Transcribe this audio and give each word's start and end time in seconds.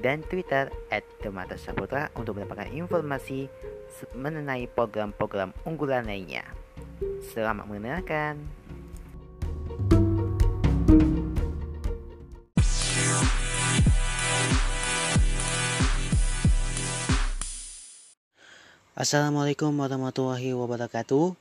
dan 0.00 0.20
Twitter 0.28 0.68
at 0.92 1.04
Demata 1.24 1.56
Saputra 1.56 2.12
untuk 2.16 2.36
mendapatkan 2.36 2.68
informasi 2.72 3.48
mengenai 4.12 4.68
program-program 4.68 5.56
unggulan 5.64 6.04
lainnya. 6.04 6.44
Selamat 7.32 7.64
mendengarkan. 7.68 8.40
Assalamualaikum 18.96 19.76
warahmatullahi 19.76 20.56
wabarakatuh. 20.56 21.36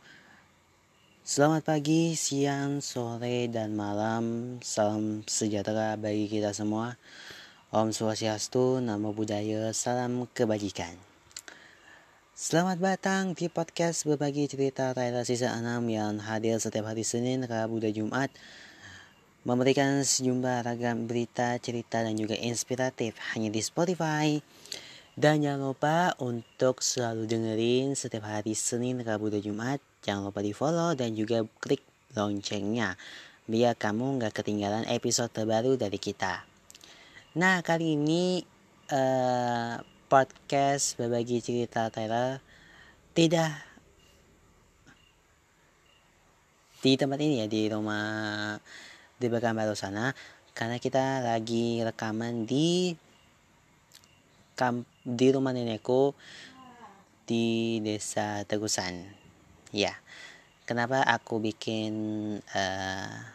Selamat 1.23 1.63
pagi, 1.63 2.13
siang, 2.13 2.83
sore, 2.83 3.47
dan 3.47 3.79
malam. 3.79 4.59
Salam 4.59 5.23
sejahtera 5.23 5.95
bagi 5.95 6.27
kita 6.27 6.51
semua. 6.51 6.99
Om 7.73 7.89
Swastiastu, 7.89 8.77
Namo 8.77 9.09
Buddhaya, 9.09 9.73
Salam 9.73 10.29
Kebajikan. 10.37 10.93
Selamat 12.37 12.77
datang 12.77 13.33
di 13.33 13.49
podcast 13.49 14.05
berbagi 14.05 14.45
cerita 14.45 14.93
Thailand 14.93 15.25
Sisa 15.25 15.49
6 15.49 15.81
yang 15.89 16.21
hadir 16.21 16.61
setiap 16.61 16.93
hari 16.93 17.01
Senin, 17.01 17.41
Rabu, 17.41 17.81
dan 17.81 17.89
Jumat 17.97 18.29
memberikan 19.49 20.05
sejumlah 20.05 20.61
ragam 20.61 21.09
berita, 21.09 21.57
cerita, 21.57 22.05
dan 22.05 22.13
juga 22.13 22.37
inspiratif 22.37 23.17
hanya 23.33 23.49
di 23.49 23.65
Spotify. 23.65 24.37
Dan 25.17 25.41
jangan 25.41 25.73
lupa 25.73 26.13
untuk 26.21 26.85
selalu 26.85 27.25
dengerin 27.25 27.97
setiap 27.97 28.29
hari 28.29 28.53
Senin, 28.53 29.01
Rabu, 29.01 29.33
dan 29.33 29.41
Jumat. 29.41 29.81
Jangan 30.05 30.29
lupa 30.29 30.45
di 30.45 30.53
follow 30.53 30.93
dan 30.93 31.17
juga 31.17 31.41
klik 31.57 31.81
loncengnya 32.13 32.93
biar 33.49 33.73
kamu 33.73 34.21
nggak 34.21 34.37
ketinggalan 34.37 34.85
episode 34.85 35.33
terbaru 35.33 35.81
dari 35.81 35.97
kita. 35.97 36.54
Nah 37.35 37.59
kali 37.59 37.99
ini 37.99 38.39
uh, 38.95 39.75
podcast 40.07 40.95
berbagi 40.95 41.43
cerita 41.43 41.91
Taylor 41.91 42.39
tidak 43.11 43.51
di 46.79 46.95
tempat 46.95 47.19
ini 47.19 47.43
ya 47.43 47.47
di 47.51 47.67
rumah 47.67 48.55
di 49.19 49.27
baru 49.27 49.75
sana 49.75 50.15
karena 50.55 50.79
kita 50.79 51.27
lagi 51.27 51.83
rekaman 51.83 52.47
di 52.47 52.95
kamp 54.55 54.87
di 55.03 55.27
rumah 55.35 55.51
nenekku 55.51 56.15
di 57.27 57.83
desa 57.83 58.47
Tegusan. 58.47 59.11
Ya 59.75 59.91
kenapa 60.63 61.03
aku 61.03 61.43
bikin 61.43 61.91
uh, 62.39 63.34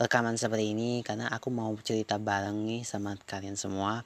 rekaman 0.00 0.40
seperti 0.40 0.72
ini 0.72 1.04
karena 1.04 1.28
aku 1.28 1.52
mau 1.52 1.68
cerita 1.84 2.16
bareng 2.16 2.64
nih 2.64 2.88
sama 2.88 3.20
kalian 3.28 3.60
semua 3.60 4.00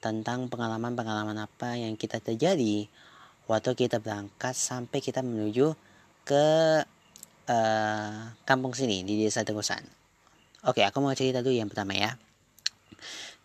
tentang 0.00 0.48
pengalaman-pengalaman 0.48 1.36
apa 1.44 1.76
yang 1.76 1.92
kita 1.92 2.24
terjadi 2.24 2.88
waktu 3.44 3.76
kita 3.76 4.00
berangkat 4.00 4.56
sampai 4.56 5.04
kita 5.04 5.20
menuju 5.20 5.76
ke 6.24 6.46
uh, 7.52 8.32
kampung 8.48 8.72
sini 8.72 9.04
di 9.04 9.20
desa 9.20 9.44
Tegusan. 9.44 9.84
Oke, 10.64 10.88
aku 10.88 11.04
mau 11.04 11.12
cerita 11.12 11.44
dulu 11.44 11.52
yang 11.52 11.68
pertama 11.68 11.92
ya. 11.92 12.16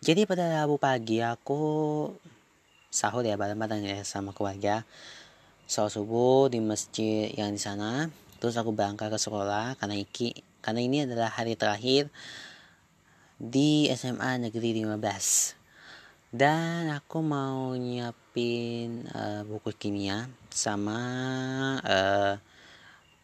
Jadi 0.00 0.24
pada 0.24 0.64
Rabu 0.64 0.80
pagi 0.80 1.20
aku 1.20 1.60
sahur 2.88 3.20
ya 3.24 3.36
bareng-bareng 3.36 3.84
ya 3.84 4.00
sama 4.00 4.32
keluarga. 4.32 4.88
Sholat 5.68 5.92
subuh 5.92 6.48
di 6.48 6.64
masjid 6.64 7.28
yang 7.36 7.52
di 7.52 7.60
sana. 7.60 8.08
Terus 8.40 8.56
aku 8.56 8.72
berangkat 8.72 9.12
ke 9.12 9.18
sekolah 9.20 9.76
karena 9.76 9.96
iki 10.00 10.32
karena 10.66 10.82
ini 10.82 11.06
adalah 11.06 11.30
hari 11.30 11.54
terakhir 11.54 12.10
di 13.38 13.86
SMA 13.94 14.50
Negeri 14.50 14.82
15 14.82 15.54
dan 16.34 16.90
aku 16.90 17.22
mau 17.22 17.70
nyiapin 17.78 19.06
uh, 19.14 19.46
buku 19.46 19.70
kimia 19.78 20.26
sama 20.50 20.98
uh, 21.86 22.34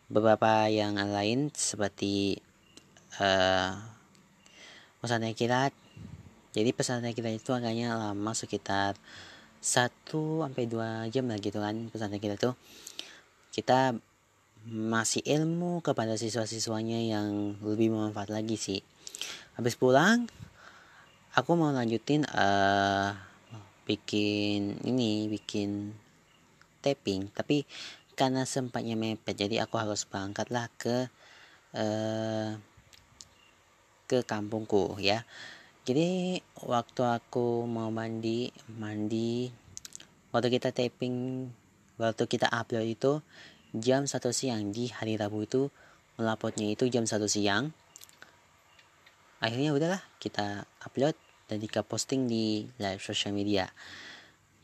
beberapa 0.06 0.70
yang 0.70 0.94
lain 1.02 1.50
seperti 1.50 2.38
uh, 3.18 3.74
pesantren 5.02 5.34
kilat. 5.34 5.74
Jadi 6.54 6.70
pesantren 6.70 7.10
kilat 7.10 7.42
itu 7.42 7.50
agaknya 7.50 7.98
lama 7.98 8.32
sekitar 8.38 8.94
1 9.58 9.90
sampai 10.14 10.64
2 10.70 11.10
jam 11.10 11.26
lah 11.26 11.42
gitu 11.42 11.58
kan 11.58 11.90
pesantren 11.90 12.22
kilat 12.22 12.38
itu. 12.38 12.54
Kita 13.50 13.98
masih 14.68 15.22
ilmu 15.26 15.82
kepada 15.82 16.14
siswa-siswanya 16.14 17.02
yang 17.02 17.58
lebih 17.62 17.90
bermanfaat 17.90 18.30
lagi 18.30 18.54
sih. 18.54 18.80
Habis 19.58 19.74
pulang 19.74 20.30
aku 21.34 21.50
mau 21.58 21.74
lanjutin 21.74 22.22
uh, 22.30 23.16
bikin 23.88 24.78
ini 24.86 25.26
bikin 25.26 25.96
tapping. 26.84 27.32
Tapi 27.34 27.66
karena 28.14 28.46
sempatnya 28.46 28.94
mepet 28.94 29.34
jadi 29.34 29.64
aku 29.66 29.80
harus 29.80 30.06
berangkat 30.06 30.52
lah 30.52 30.68
ke 30.78 31.10
uh, 31.74 32.54
ke 34.06 34.22
kampungku 34.22 35.00
ya. 35.02 35.24
Jadi 35.82 36.38
waktu 36.62 37.02
aku 37.02 37.66
mau 37.66 37.90
mandi 37.90 38.54
mandi 38.78 39.50
waktu 40.30 40.48
kita 40.54 40.70
tapping 40.70 41.50
waktu 41.98 42.24
kita 42.30 42.46
upload 42.46 42.86
itu 42.86 43.18
jam 43.72 44.04
1 44.04 44.20
siang 44.32 44.72
di 44.72 44.92
hari 44.92 45.16
Rabu 45.16 45.48
itu 45.48 45.72
melapotnya 46.20 46.68
itu 46.68 46.88
jam 46.92 47.08
1 47.08 47.16
siang. 47.24 47.72
Akhirnya 49.42 49.74
udahlah 49.74 50.02
kita 50.20 50.68
upload 50.84 51.16
dan 51.48 51.58
kita 51.58 51.82
posting 51.82 52.28
di 52.28 52.68
live 52.78 53.02
social 53.02 53.34
media. 53.34 53.72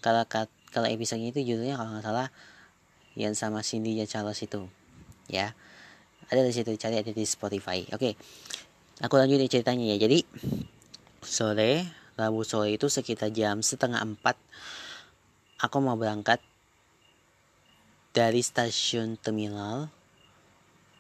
Kalau 0.05 0.23
kalau 0.71 0.87
episode 0.87 1.25
itu 1.25 1.43
judulnya 1.43 1.81
kalau 1.81 1.91
nggak 1.97 2.05
salah 2.05 2.29
yang 3.19 3.35
sama 3.35 3.65
Cindy 3.65 3.99
ya 3.99 4.07
Charles 4.07 4.39
itu 4.45 4.69
ya. 5.27 5.57
Ada 6.29 6.45
di 6.45 6.53
situ 6.53 6.71
cari 6.77 7.01
ada 7.01 7.11
di 7.11 7.25
Spotify. 7.25 7.89
Oke 7.91 8.15
aku 9.03 9.15
lanjut 9.17 9.43
ceritanya 9.49 9.97
ya. 9.97 9.97
Jadi 9.99 10.23
sore 11.25 11.87
Rabu 12.19 12.43
sore 12.43 12.75
itu 12.75 12.91
sekitar 12.91 13.31
jam 13.31 13.63
setengah 13.63 14.03
empat 14.03 14.35
aku 15.59 15.77
mau 15.83 15.95
berangkat 15.95 16.39
dari 18.19 18.43
stasiun 18.43 19.15
terminal 19.15 19.87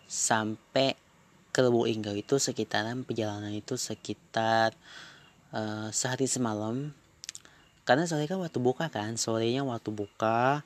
sampai 0.07 0.95
ke 1.51 1.59
Lubuk 1.67 1.91
Linggau 1.91 2.15
itu 2.15 2.39
sekitaran 2.39 3.03
perjalanan 3.03 3.51
itu 3.51 3.75
sekitar 3.75 4.79
uh, 5.51 5.91
sehari 5.91 6.31
semalam. 6.31 6.95
Karena 7.83 8.07
sore 8.07 8.31
kan 8.31 8.39
waktu 8.39 8.63
buka 8.63 8.87
kan 8.87 9.19
sorenya 9.19 9.67
waktu 9.67 9.91
buka 9.91 10.63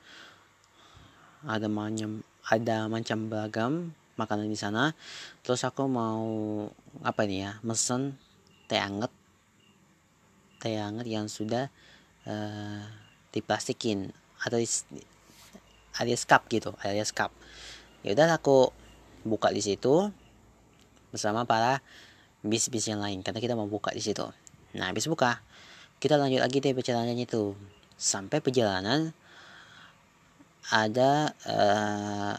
ada 1.49 1.69
macam 1.73 2.21
ada 2.45 2.84
macam 2.93 3.33
beragam 3.33 3.73
makanan 4.21 4.53
di 4.53 4.59
sana. 4.61 4.93
Terus 5.41 5.65
aku 5.65 5.89
mau 5.89 6.21
apa 7.01 7.25
nih 7.25 7.48
ya 7.48 7.53
mesen 7.65 8.21
teh 8.69 8.77
anget 8.77 9.09
teh 10.60 10.77
anget 10.77 11.09
yang 11.09 11.33
sudah 11.33 11.72
uh, 12.28 12.84
diplastikin 13.33 14.13
atau 14.45 14.60
alias 15.98 16.24
cup 16.24 16.48
gitu 16.48 16.72
alias 16.80 17.12
cup. 17.12 17.34
Ya 18.03 18.16
udah 18.16 18.39
aku 18.39 18.72
buka 19.22 19.53
di 19.54 19.62
situ 19.62 20.10
bersama 21.12 21.44
para 21.44 21.84
bis-bis 22.42 22.91
yang 22.91 22.98
lain 22.98 23.22
karena 23.22 23.39
kita 23.39 23.54
mau 23.54 23.68
buka 23.71 23.94
di 23.94 24.03
situ. 24.03 24.27
Nah 24.74 24.91
habis 24.91 25.06
buka 25.06 25.44
kita 26.03 26.18
lanjut 26.18 26.42
lagi 26.42 26.59
deh 26.59 26.74
perjalanannya 26.74 27.28
itu. 27.28 27.54
Sampai 27.94 28.42
perjalanan 28.42 29.15
ada 30.74 31.30
uh, 31.47 32.34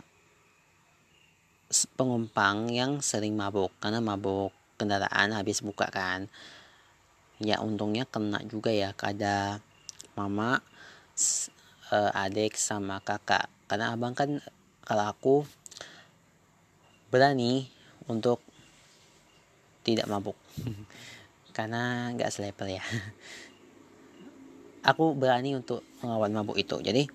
pengumpang 1.95 2.67
yang 2.67 2.99
sering 2.99 3.39
mabuk 3.39 3.71
karena 3.79 4.03
mabuk 4.03 4.51
kendaraan 4.75 5.31
habis 5.31 5.63
buka 5.63 5.88
kan. 5.88 6.27
Ya 7.39 7.63
untungnya 7.63 8.03
kena 8.03 8.44
juga 8.44 8.75
ya 8.75 8.91
ada 8.91 9.63
mama 10.13 10.61
uh, 11.94 12.10
adik 12.18 12.57
sama 12.57 12.98
kakak. 13.06 13.45
Karena 13.69 13.94
abang 13.94 14.18
kan 14.18 14.42
kalau 14.81 15.06
aku 15.06 15.36
berani 17.13 17.69
untuk 18.10 18.42
tidak 19.86 20.10
mabuk. 20.10 20.36
Karena 21.56 22.10
nggak 22.18 22.34
selevel 22.34 22.74
ya. 22.74 22.84
Aku 24.90 25.16
berani 25.16 25.56
untuk 25.56 25.86
melawan 26.01 26.34
mabuk 26.34 26.57
itu. 26.60 26.81
Jadi 26.81 27.06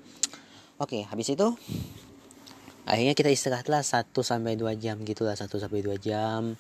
oke 0.79 0.95
okay, 0.95 1.03
habis 1.11 1.35
itu 1.35 1.59
akhirnya 2.89 3.13
kita 3.13 3.29
istirahatlah 3.29 3.85
1 3.85 4.17
sampai 4.17 4.57
2 4.57 4.81
jam 4.81 4.97
gitulah 5.05 5.37
1 5.37 5.45
sampai 5.45 5.85
2 5.85 6.01
jam 6.01 6.57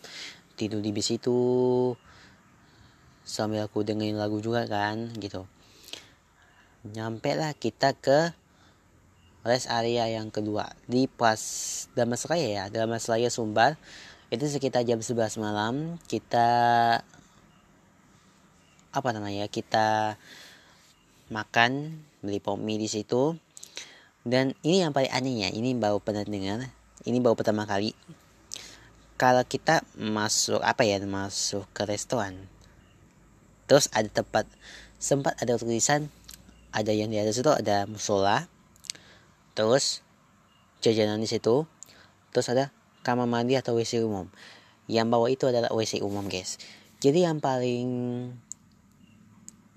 tidur 0.60 0.84
di 0.84 0.92
bis 0.92 1.08
itu 1.08 1.40
sambil 3.24 3.64
aku 3.64 3.80
dengerin 3.80 4.20
lagu 4.20 4.36
juga 4.42 4.68
kan 4.68 5.08
gitu 5.16 5.48
nyampe 6.92 7.36
lah 7.36 7.52
kita 7.52 7.96
ke 7.96 8.32
rest 9.48 9.68
area 9.72 10.08
yang 10.12 10.28
kedua. 10.28 10.72
Di 10.84 11.08
pas 11.08 11.40
Damasraya 11.96 12.48
ya 12.48 12.64
Damasraya 12.68 13.32
Sumbar. 13.32 13.80
Itu 14.28 14.44
sekitar 14.44 14.84
jam 14.84 15.00
11 15.00 15.40
malam. 15.40 15.96
Kita 16.04 16.48
apa 18.88 19.08
namanya 19.12 19.48
kita 19.48 20.16
makan 21.32 22.04
beli 22.20 22.40
pomi 22.40 22.76
di 22.76 22.88
situ. 22.92 23.36
Dan 24.28 24.52
ini 24.60 24.84
yang 24.84 24.92
paling 24.92 25.08
anehnya 25.08 25.48
ini 25.48 25.72
baru 25.72 26.02
pernah 26.04 26.26
dengar. 26.28 26.68
Ini 27.08 27.16
baru 27.24 27.38
pertama 27.38 27.64
kali. 27.64 27.96
Kalau 29.16 29.42
kita 29.48 29.82
masuk 29.96 30.60
apa 30.60 30.84
ya 30.84 31.00
masuk 31.00 31.64
ke 31.72 31.88
restoran. 31.88 32.36
Terus 33.64 33.88
ada 33.96 34.06
tempat 34.12 34.44
sempat 35.00 35.38
ada 35.40 35.56
tulisan 35.56 36.12
ada 36.74 36.92
yang 36.92 37.08
di 37.08 37.18
atas 37.20 37.40
itu 37.40 37.48
ada 37.48 37.88
musola 37.88 38.46
terus 39.56 40.04
jajanan 40.84 41.18
di 41.18 41.26
situ 41.26 41.66
terus 42.30 42.46
ada 42.52 42.70
kamar 43.08 43.24
mandi 43.24 43.56
atau 43.56 43.72
WC 43.72 44.04
umum. 44.04 44.28
Yang 44.84 45.06
bawah 45.08 45.28
itu 45.32 45.44
adalah 45.48 45.72
WC 45.72 46.04
umum, 46.04 46.28
guys. 46.28 46.60
Jadi 47.00 47.24
yang 47.24 47.40
paling 47.40 47.88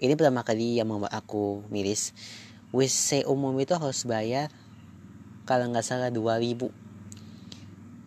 ini 0.01 0.13
pertama 0.17 0.43
kali 0.43 0.81
yang 0.81 0.91
membuat 0.91 1.15
aku 1.15 1.63
miris. 1.71 2.11
WC 2.75 3.23
umum 3.27 3.55
itu 3.59 3.75
harus 3.75 4.03
bayar 4.07 4.51
kalau 5.47 5.67
nggak 5.71 5.83
salah 5.83 6.07
2000 6.11 6.71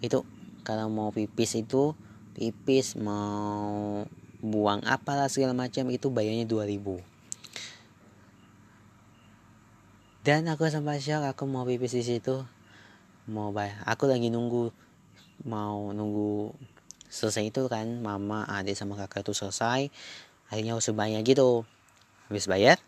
itu 0.01 0.19
kalau 0.65 0.89
mau 0.89 1.13
pipis 1.13 1.61
itu 1.61 1.93
pipis 2.33 2.97
mau 2.97 4.05
buang 4.41 4.81
apalah 4.89 5.29
segala 5.29 5.53
macam 5.53 5.85
itu 5.93 6.09
bayarnya 6.09 6.49
2000 6.49 7.14
dan 10.25 10.49
aku 10.49 10.65
sampai 10.73 11.05
shock 11.05 11.21
aku 11.21 11.45
mau 11.45 11.69
pipis 11.69 12.01
di 12.01 12.01
situ. 12.01 12.41
Mau 13.29 13.53
bayar 13.53 13.85
aku 13.85 14.09
lagi 14.09 14.33
nunggu 14.33 14.73
mau 15.45 15.93
nunggu 15.93 16.57
selesai 17.13 17.53
itu 17.53 17.69
kan 17.69 18.01
mama 18.01 18.49
adik 18.49 18.73
sama 18.73 18.97
kakak 18.97 19.21
itu 19.21 19.37
selesai. 19.37 19.93
Akhirnya 20.49 20.81
harus 20.81 20.89
bayar 20.97 21.21
gitu. 21.21 21.69
Habis 22.33 22.49
bayar 22.49 22.81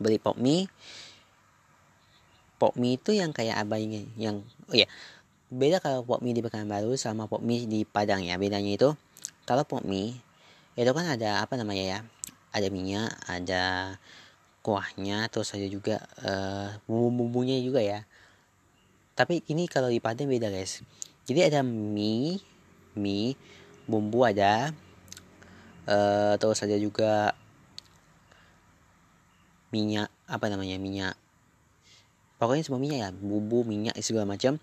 beli 0.00 0.16
pop 0.16 0.40
mie. 0.40 0.72
Pop 2.56 2.80
mie 2.80 2.96
itu 2.96 3.12
yang 3.12 3.36
kayak 3.36 3.60
abangnya 3.60 4.00
yang 4.16 4.40
oh 4.72 4.76
ya 4.76 4.88
beda 5.52 5.84
kalau 5.84 6.00
pop 6.00 6.24
mie 6.24 6.32
di 6.32 6.40
Pekanbaru 6.40 6.96
sama 6.96 7.28
pop 7.28 7.44
mie 7.44 7.68
di 7.68 7.84
Padang 7.84 8.24
ya 8.24 8.40
bedanya 8.40 8.72
itu. 8.72 8.96
Kalau 9.44 9.68
pop 9.68 9.84
mie 9.84 10.16
itu 10.80 10.88
kan 10.96 11.04
ada 11.12 11.44
apa 11.44 11.60
namanya 11.60 11.84
ya? 11.84 11.98
Ada 12.56 12.72
minyak 12.72 13.12
ada 13.28 13.96
kuahnya 14.62 15.26
terus 15.28 15.50
ada 15.52 15.66
juga 15.66 15.98
uh, 16.22 16.70
bumbu-bumbunya 16.86 17.58
juga 17.60 17.82
ya. 17.82 18.06
Tapi 19.18 19.42
ini 19.50 19.66
kalau 19.68 19.90
di 19.90 19.98
Padang 19.98 20.30
beda 20.30 20.48
guys. 20.48 20.80
Jadi 21.26 21.50
ada 21.52 21.60
mie 21.66 22.38
mie 22.94 23.34
bumbu 23.84 24.22
ada 24.22 24.70
uh, 25.90 26.34
terus 26.38 26.62
ada 26.62 26.78
juga 26.78 27.34
minyak 29.74 30.08
apa 30.30 30.46
namanya 30.46 30.78
minyak. 30.78 31.14
Pokoknya 32.38 32.62
semua 32.62 32.80
minyak 32.82 32.98
ya 33.02 33.10
bumbu 33.10 33.66
minyak 33.66 33.98
segala 34.00 34.30
macam. 34.30 34.62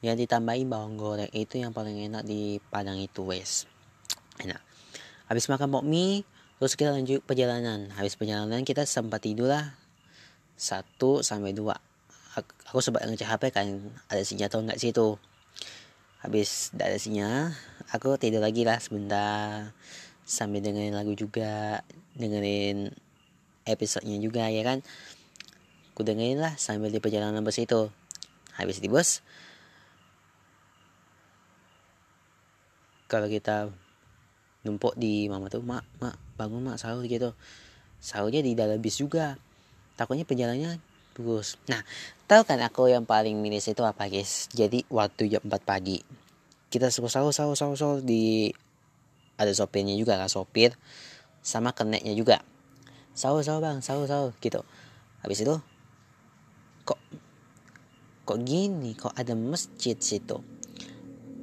Yang 0.00 0.24
ditambahin 0.24 0.70
bawang 0.72 0.96
goreng 0.96 1.28
itu 1.36 1.60
yang 1.60 1.76
paling 1.76 2.08
enak 2.08 2.24
di 2.24 2.56
Padang 2.72 2.96
itu 2.96 3.26
wes 3.26 3.68
enak. 4.40 4.62
Habis 5.28 5.50
makan 5.52 5.84
mie 5.84 6.24
terus 6.60 6.76
kita 6.76 6.92
lanjut 6.92 7.24
perjalanan. 7.24 7.88
Habis 7.96 8.20
perjalanan 8.20 8.60
kita 8.68 8.84
sempat 8.84 9.24
tidur 9.24 9.48
lah 9.48 9.72
satu 10.60 11.24
sampai 11.24 11.56
dua. 11.56 11.80
Aku 12.68 12.84
sempat 12.84 13.08
ngecek 13.08 13.26
HP 13.26 13.42
kan 13.48 13.66
ada 14.12 14.20
sinyal 14.20 14.52
atau 14.52 14.60
enggak 14.60 14.78
sih 14.78 14.92
itu 14.92 15.16
habis 16.20 16.68
dari 16.76 17.00
sinyal 17.00 17.56
aku 17.96 18.20
tidur 18.20 18.44
lagi 18.44 18.68
lah 18.68 18.76
sebentar. 18.76 19.72
Sambil 20.28 20.60
dengerin 20.60 20.92
lagu 20.92 21.16
juga 21.16 21.80
dengerin 22.14 22.92
episodenya 23.64 24.20
juga 24.20 24.46
ya 24.52 24.60
kan? 24.60 24.84
Aku 25.96 26.04
dengerin 26.04 26.44
lah 26.44 26.54
sambil 26.60 26.92
di 26.92 27.00
perjalanan 27.00 27.40
bus 27.40 27.56
itu. 27.56 27.88
Habis 28.60 28.84
di 28.84 28.92
bus 28.92 29.24
kalau 33.10 33.26
kita 33.26 33.72
numpuk 34.62 34.94
di 34.94 35.26
mama 35.26 35.50
tuh 35.50 35.66
mak 35.66 35.82
mak 35.98 36.29
bangun 36.40 36.64
mak 36.64 36.80
sahur 36.80 37.04
gitu. 37.04 37.36
Sahurnya 38.00 38.40
di 38.40 38.56
dalam 38.56 38.80
bis 38.80 38.96
juga. 38.96 39.36
Takutnya 40.00 40.24
perjalanannya 40.24 40.80
terus. 41.12 41.60
Nah 41.68 41.84
tahu 42.24 42.48
kan 42.48 42.56
aku 42.64 42.88
yang 42.88 43.04
paling 43.04 43.36
miris 43.36 43.68
itu 43.68 43.84
apa 43.84 44.08
guys? 44.08 44.48
Jadi 44.48 44.88
waktu 44.88 45.28
jam 45.28 45.44
4 45.44 45.52
pagi. 45.60 46.00
Kita 46.72 46.88
suka 46.88 47.12
sahur 47.12 47.36
sahur 47.36 47.52
sahur 47.52 47.76
sahur 47.76 47.98
di 48.00 48.48
ada 49.36 49.52
sopirnya 49.52 49.92
juga 50.00 50.16
kan 50.16 50.32
sopir. 50.32 50.72
Sama 51.44 51.76
keneknya 51.76 52.16
juga. 52.16 52.40
Sahur 53.12 53.44
sahur 53.44 53.60
bang 53.60 53.84
sahur 53.84 54.08
sahur 54.08 54.32
gitu. 54.40 54.64
Habis 55.20 55.44
itu 55.44 55.60
kok 56.88 57.00
kok 58.24 58.38
gini? 58.40 58.96
Kok 58.96 59.12
ada 59.12 59.36
masjid 59.36 60.00
situ? 60.00 60.40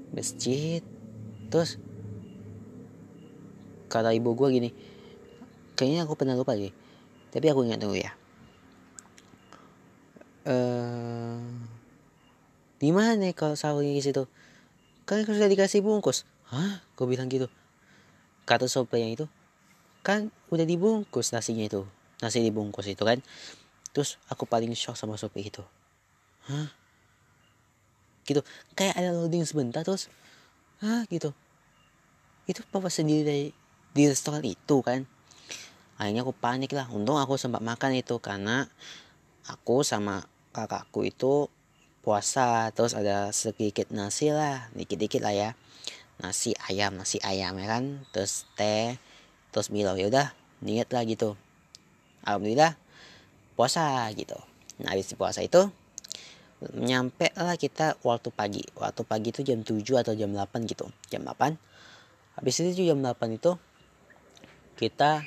Masjid 0.09 0.81
terus 1.53 1.77
kata 3.87 4.11
ibu 4.13 4.35
gue 4.35 4.47
gini 4.51 4.69
kayaknya 5.79 6.07
aku 6.07 6.13
pernah 6.19 6.35
lupa 6.35 6.53
deh 6.55 6.71
tapi 7.31 7.45
aku 7.51 7.67
ingat 7.67 7.79
dulu 7.83 7.95
ya. 7.99 8.11
Uh, 10.47 11.43
di 12.79 12.95
mana 12.95 13.27
kalau 13.35 13.59
sahurnya 13.59 13.93
di 13.93 14.03
situ? 14.03 14.23
Kan 15.03 15.27
sudah 15.27 15.45
dikasih 15.51 15.83
bungkus. 15.83 16.23
Hah? 16.47 16.81
Kau 16.95 17.05
bilang 17.05 17.27
gitu. 17.27 17.51
Kata 18.47 18.65
sopirnya 18.71 19.11
itu 19.11 19.25
kan 20.07 20.31
udah 20.47 20.63
dibungkus 20.63 21.35
nasinya 21.35 21.67
itu 21.67 21.83
nasi 22.23 22.39
dibungkus 22.39 22.87
itu 22.87 23.03
kan? 23.03 23.19
Terus 23.91 24.15
aku 24.31 24.47
paling 24.47 24.71
shock 24.71 24.95
sama 24.95 25.19
sopir 25.19 25.43
itu. 25.43 25.61
Hah? 26.47 26.71
Gitu. 28.23 28.39
Kayak 28.71 28.95
ada 28.95 29.11
loading 29.11 29.43
sebentar 29.43 29.83
terus 29.83 30.07
hah? 30.79 31.03
Gitu. 31.11 31.35
Itu 32.47 32.63
papa 32.71 32.87
sendiri 32.87 33.21
dari 33.27 33.45
di 33.91 34.09
restoran 34.09 34.43
itu 34.43 34.83
kan. 34.83 35.07
Akhirnya 35.97 36.21
aku 36.21 36.33
panik 36.33 36.71
lah. 36.73 36.85
Untung 36.93 37.17
aku 37.17 37.35
sempat 37.41 37.61
makan 37.65 37.97
itu 37.97 38.21
karena 38.21 38.69
aku 39.49 39.81
sama 39.81 40.29
kakakku 40.53 41.07
itu 41.07 41.49
puasa. 42.05 42.69
Terus 42.71 42.93
ada 42.93 43.33
sedikit 43.33 43.89
nasi 43.89 44.29
lah. 44.29 44.69
Dikit-dikit 44.77 45.25
lah 45.25 45.33
ya. 45.33 45.49
Nasi 46.21 46.53
ayam 46.69 46.97
nasi 46.97 47.17
ayam 47.25 47.57
ya 47.57 47.67
kan. 47.67 48.05
Terus 48.13 48.45
teh 48.53 48.97
terus 49.49 49.73
milo 49.73 49.97
ya 49.97 50.11
udah 50.11 50.27
niat 50.61 50.89
lah 50.93 51.01
gitu. 51.07 51.33
Alhamdulillah 52.25 52.77
puasa 53.57 54.05
gitu. 54.13 54.37
Nah 54.77 54.93
habis 54.93 55.09
puasa 55.17 55.41
itu 55.41 55.73
nyampe 56.77 57.33
lah 57.33 57.57
kita 57.57 57.97
waktu 58.05 58.29
pagi. 58.29 58.61
Waktu 58.77 59.01
pagi 59.01 59.33
itu 59.33 59.41
jam 59.41 59.65
7 59.65 59.81
atau 59.97 60.13
jam 60.13 60.29
8 60.29 60.69
gitu. 60.69 60.85
Jam 61.09 61.25
8 61.25 61.57
habis 62.37 62.61
itu 62.61 62.85
jam 62.85 63.01
8 63.01 63.17
itu 63.33 63.57
kita 64.77 65.25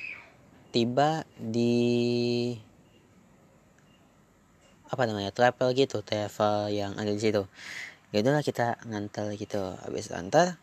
tiba 0.70 1.26
di 1.34 1.74
apa 4.90 5.06
namanya 5.06 5.34
travel 5.34 5.74
gitu 5.74 6.02
travel 6.06 6.70
yang 6.70 6.94
ada 6.94 7.10
di 7.10 7.18
situ. 7.18 7.42
Ya 8.14 8.22
udahlah 8.22 8.42
kita 8.46 8.78
ngantar 8.86 9.34
gitu. 9.34 9.74
Habis 9.86 10.10
ngantar 10.10 10.58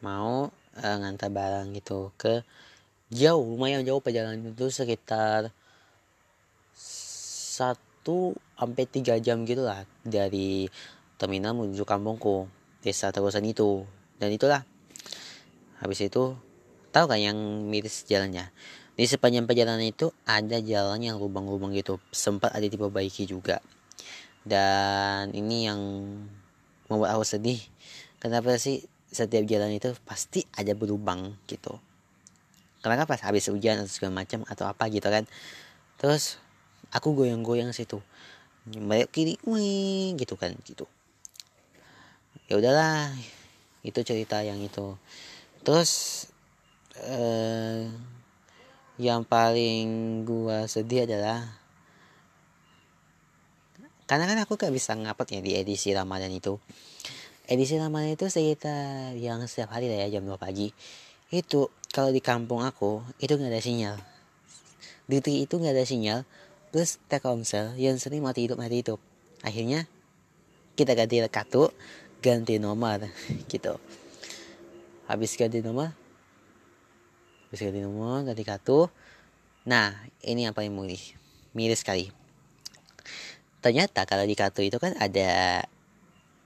mau 0.00 0.48
uh, 0.78 0.96
ngantar 1.00 1.28
barang 1.28 1.76
gitu 1.76 2.12
ke 2.16 2.44
jauh 3.12 3.44
lumayan 3.56 3.84
jauh 3.84 4.04
perjalanan 4.04 4.52
itu 4.52 4.68
sekitar 4.68 5.52
satu 6.76 8.36
sampai 8.56 8.84
tiga 8.88 9.16
jam 9.20 9.42
gitu 9.48 9.64
lah 9.64 9.84
dari 10.04 10.68
terminal 11.20 11.56
menuju 11.56 11.84
kampungku 11.84 12.48
desa 12.80 13.12
terusan 13.12 13.44
itu. 13.48 13.84
Dan 14.16 14.32
itulah 14.32 14.64
habis 15.80 16.04
itu 16.04 16.36
tahu 16.98 17.14
kan 17.14 17.20
yang 17.22 17.38
miris 17.70 18.02
jalannya? 18.10 18.50
Di 18.98 19.06
sepanjang 19.06 19.46
perjalanan 19.46 19.86
itu 19.86 20.10
ada 20.26 20.58
jalan 20.58 20.98
yang 20.98 21.22
lubang-lubang 21.22 21.70
gitu. 21.70 22.02
Sempat 22.10 22.50
ada 22.50 22.66
diperbaiki 22.66 23.30
juga. 23.30 23.62
Dan 24.42 25.30
ini 25.38 25.70
yang 25.70 25.78
membuat 26.90 27.14
aku 27.14 27.22
sedih. 27.22 27.62
Kenapa 28.18 28.58
sih 28.58 28.82
setiap 29.06 29.46
jalan 29.46 29.70
itu 29.70 29.94
pasti 30.02 30.42
ada 30.58 30.74
berlubang 30.74 31.38
gitu? 31.46 31.78
Karena 32.82 33.06
pas 33.06 33.22
habis 33.22 33.46
hujan 33.46 33.78
atau 33.78 33.90
segala 33.90 34.26
macam 34.26 34.42
atau 34.50 34.66
apa 34.66 34.90
gitu 34.90 35.06
kan? 35.06 35.30
Terus 36.02 36.42
aku 36.90 37.14
goyang-goyang 37.14 37.70
situ. 37.70 38.02
Balik 38.66 39.14
kiri 39.14 39.38
wih 39.46 40.18
gitu 40.18 40.34
kan 40.34 40.58
gitu. 40.66 40.90
Ya 42.50 42.58
udahlah 42.58 43.14
itu 43.86 44.00
cerita 44.02 44.42
yang 44.42 44.58
itu. 44.58 44.98
Terus 45.62 46.24
eh, 47.06 47.86
yang 48.98 49.22
paling 49.22 50.22
gua 50.26 50.66
sedih 50.66 51.06
adalah 51.06 51.58
karena 54.08 54.24
kan 54.24 54.40
aku 54.40 54.56
gak 54.56 54.72
bisa 54.72 54.96
ngupload 54.96 55.28
ya 55.28 55.40
di 55.44 55.52
edisi 55.52 55.92
Ramadan 55.92 56.32
itu. 56.32 56.56
Edisi 57.44 57.76
Ramadan 57.76 58.16
itu 58.16 58.24
sekitar 58.32 59.12
yang 59.20 59.44
setiap 59.44 59.76
hari 59.76 59.92
lah 59.92 60.08
ya 60.08 60.16
jam 60.16 60.24
2 60.24 60.40
pagi. 60.40 60.72
Itu 61.28 61.68
kalau 61.92 62.08
di 62.08 62.24
kampung 62.24 62.64
aku 62.64 63.04
itu 63.20 63.36
nggak 63.36 63.52
ada 63.52 63.60
sinyal. 63.60 63.96
Di 65.04 65.20
itu 65.20 65.54
nggak 65.60 65.76
ada 65.76 65.84
sinyal 65.84 66.24
terus 66.72 67.00
Telkomsel 67.08 67.76
yang 67.80 68.00
sering 68.00 68.24
mati 68.24 68.48
hidup 68.48 68.56
mati 68.56 68.80
hidup. 68.80 69.00
Akhirnya 69.44 69.84
kita 70.72 70.96
ganti 70.96 71.20
kartu 71.28 71.68
ganti 72.24 72.56
nomor 72.56 73.12
gitu. 73.52 73.76
Habis 75.04 75.36
ganti 75.36 75.60
nomor 75.60 76.07
nomor 77.52 78.24
ganti 78.28 78.44
kartu 78.44 78.88
nah 79.68 79.92
ini 80.24 80.48
yang 80.48 80.54
paling 80.56 80.72
miris 80.72 81.16
miris 81.52 81.84
sekali 81.84 82.08
ternyata 83.60 84.04
kalau 84.04 84.24
di 84.24 84.38
kartu 84.38 84.64
itu 84.64 84.80
kan 84.80 84.96
ada 84.96 85.64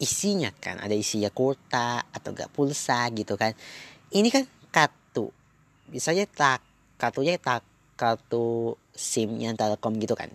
isinya 0.03 0.51
kan 0.59 0.83
ada 0.83 0.95
isinya 0.95 1.31
kuota 1.31 2.03
atau 2.11 2.35
enggak 2.35 2.51
pulsa 2.51 3.07
gitu 3.15 3.39
kan 3.39 3.55
ini 4.11 4.31
kan 4.31 4.47
kartu 4.75 5.31
misalnya 5.93 6.27
tak 6.27 6.65
kartunya 6.99 7.39
tak 7.39 7.63
kartu 8.03 8.75
SIM 8.99 9.39
yang 9.39 9.55
Telkom 9.55 9.95
gitu 10.03 10.19
kan. 10.19 10.27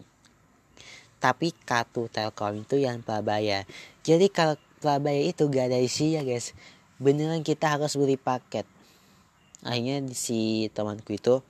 Tapi 1.18 1.52
kartu 1.66 2.08
Telkom 2.08 2.64
itu 2.64 2.80
yang 2.80 3.02
Prabaya. 3.02 3.66
Jadi 4.08 4.32
kalau 4.32 4.56
Prabaya 4.80 5.20
itu 5.20 5.50
gak 5.50 5.74
ada 5.74 5.80
isinya 5.82 6.24
guys. 6.24 6.54
Beneran 7.02 7.44
kita 7.44 7.76
harus 7.76 8.00
beli 8.00 8.16
paket. 8.16 8.64
Akhirnya 9.66 10.06
si 10.14 10.70
temanku 10.70 11.18
itu 11.18 11.42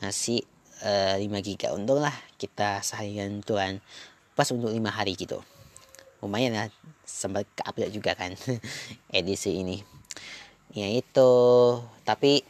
ngasih 0.00 0.40
uh, 0.84 1.16
5 1.20 1.46
giga. 1.46 1.76
Untung 1.76 2.00
lah 2.00 2.14
kita 2.40 2.80
seharian 2.80 3.44
tuan 3.44 3.80
pas 4.32 4.48
untuk 4.48 4.72
5 4.72 4.80
hari 4.88 5.16
gitu. 5.16 5.40
Lumayan 6.24 6.56
lah 6.56 6.68
sempat 7.04 7.44
ke 7.52 7.62
update 7.64 7.92
juga 7.92 8.16
kan 8.16 8.32
edisi 9.18 9.60
ini. 9.60 9.84
Ya 10.72 10.88
itu. 10.88 11.32
Tapi 12.08 12.40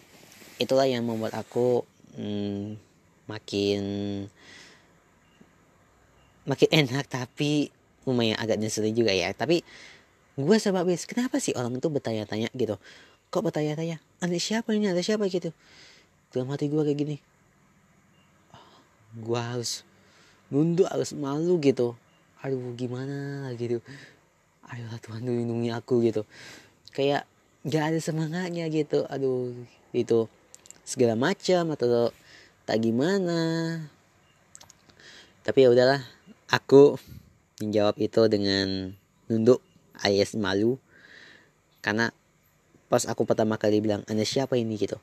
itulah 0.63 0.87
yang 0.87 1.03
membuat 1.03 1.35
aku 1.35 1.83
hmm, 2.15 2.79
makin 3.27 3.83
makin 6.47 6.69
enak. 6.71 7.11
Tapi 7.11 7.75
lumayan 8.07 8.39
agak 8.39 8.63
nyeselin 8.63 8.95
juga 8.95 9.11
ya. 9.11 9.35
Tapi 9.35 9.67
gue 10.37 10.57
sebab 10.63 10.87
kenapa 11.11 11.43
sih 11.43 11.59
orang 11.59 11.75
itu 11.75 11.91
bertanya-tanya 11.91 12.55
gitu? 12.55 12.79
Kok 13.35 13.51
bertanya-tanya 13.51 13.99
ada 14.21 14.37
siapa 14.41 14.73
ini? 14.73 14.89
Ada 14.89 15.03
siapa 15.05 15.29
gitu? 15.29 15.53
Dalam 16.33 16.49
hati 16.53 16.69
gue 16.69 16.83
kayak 16.83 16.99
gini. 16.99 17.17
Gue 19.17 19.41
harus 19.41 19.85
nunduk 20.53 20.89
harus 20.89 21.13
malu 21.17 21.61
gitu. 21.61 21.97
Aduh 22.41 22.73
gimana 22.77 23.49
gitu? 23.57 23.81
Aduh 24.67 24.89
Tuhan 25.01 25.25
lindungi 25.25 25.73
aku 25.73 26.05
gitu. 26.05 26.23
Kayak 26.93 27.29
gak 27.67 27.93
ada 27.93 27.99
semangatnya 28.01 28.69
gitu. 28.69 29.05
Aduh 29.09 29.53
itu 29.93 30.29
segala 30.87 31.19
macam 31.19 31.73
atau 31.75 32.13
tak 32.67 32.79
gimana. 32.83 33.39
Tapi 35.47 35.59
ya 35.63 35.71
udahlah 35.71 36.03
aku 36.51 36.99
menjawab 37.63 37.97
itu 38.03 38.23
dengan 38.27 38.93
nunduk 39.31 39.63
alias 40.03 40.35
malu. 40.37 40.79
Karena 41.81 42.11
pas 42.87 43.03
aku 43.07 43.27
pertama 43.27 43.59
kali 43.59 43.83
bilang 43.83 44.07
anda 44.07 44.23
siapa 44.23 44.55
ini? 44.55 44.79
gitu. 44.79 44.99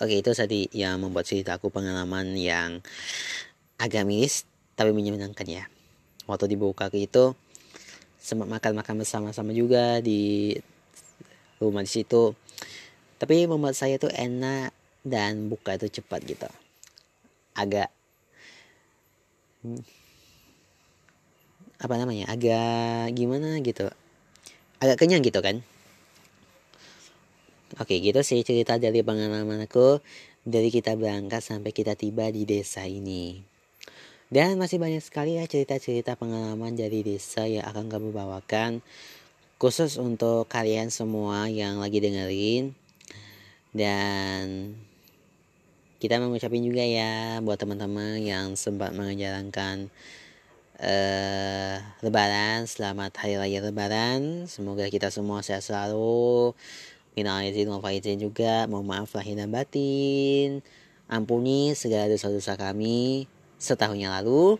Oke 0.00 0.16
itu 0.16 0.32
tadi 0.32 0.64
yang 0.72 1.04
membuat 1.04 1.28
cerita 1.28 1.60
aku 1.60 1.68
pengalaman 1.68 2.32
yang 2.32 2.80
agak 3.76 4.08
miris 4.08 4.48
tapi 4.72 4.96
menyenangkan 4.96 5.44
ya. 5.44 5.64
Waktu 6.24 6.56
dibuka 6.56 6.88
itu 6.96 7.36
sempat 8.16 8.48
makan-makan 8.48 9.04
bersama-sama 9.04 9.52
juga 9.52 10.00
di 10.00 10.56
rumah 11.60 11.84
di 11.84 11.90
situ. 11.92 12.32
Tapi 13.20 13.44
membuat 13.44 13.76
saya 13.76 14.00
tuh 14.00 14.08
enak 14.08 14.72
dan 15.04 15.52
buka 15.52 15.76
itu 15.76 16.00
cepat 16.00 16.24
gitu. 16.24 16.48
Agak 17.52 17.92
hmm, 19.60 19.84
apa 21.80 21.94
namanya 22.00 22.32
agak 22.32 23.12
gimana 23.12 23.60
gitu 23.60 23.92
agak 24.80 24.96
kenyang 25.04 25.20
gitu 25.20 25.44
kan? 25.44 25.60
Oke 27.78 28.02
gitu 28.02 28.24
sih 28.26 28.42
cerita 28.42 28.80
dari 28.82 29.04
pengalaman 29.04 29.62
aku 29.68 30.02
dari 30.42 30.72
kita 30.72 30.98
berangkat 30.98 31.44
sampai 31.44 31.70
kita 31.70 31.94
tiba 31.94 32.26
di 32.32 32.48
desa 32.48 32.82
ini. 32.88 33.44
Dan 34.30 34.58
masih 34.58 34.82
banyak 34.82 35.02
sekali 35.02 35.38
ya 35.38 35.44
cerita-cerita 35.46 36.16
pengalaman 36.18 36.74
dari 36.74 37.02
desa 37.02 37.46
yang 37.46 37.66
akan 37.66 37.86
kami 37.90 38.10
bawakan 38.10 38.82
khusus 39.60 40.00
untuk 40.00 40.48
kalian 40.48 40.88
semua 40.88 41.46
yang 41.46 41.78
lagi 41.78 42.00
dengerin. 42.00 42.72
Dan 43.70 44.74
kita 46.00 46.16
mengucapin 46.16 46.64
juga 46.64 46.80
ya 46.80 47.38
buat 47.44 47.60
teman-teman 47.60 48.24
yang 48.24 48.56
sempat 48.56 48.96
menjalankan 48.96 49.92
uh, 50.80 51.76
lebaran 52.00 52.64
selamat 52.64 53.12
hari 53.20 53.36
raya 53.36 53.60
lebaran. 53.60 54.48
Semoga 54.48 54.88
kita 54.88 55.12
semua 55.12 55.44
sehat 55.44 55.62
selalu. 55.62 56.56
Minal 57.14 57.44
izin 57.46 57.68
wal 57.68 57.84
faizin 57.84 58.16
juga. 58.16 58.64
Mohon 58.66 58.86
maaf 58.88 59.12
lahir 59.12 59.36
dan 59.36 59.52
batin. 59.52 60.64
Ampuni 61.06 61.76
segala 61.76 62.08
dosa-dosa 62.08 62.56
kami 62.56 63.28
setahun 63.60 64.00
yang 64.00 64.16
lalu. 64.16 64.56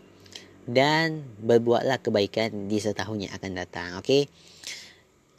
Dan 0.69 1.25
berbuatlah 1.41 1.97
kebaikan 1.99 2.69
di 2.69 2.77
setahun 2.77 3.17
yang 3.17 3.33
akan 3.33 3.51
datang 3.57 3.97
oke? 3.97 4.05
Okay? 4.05 4.23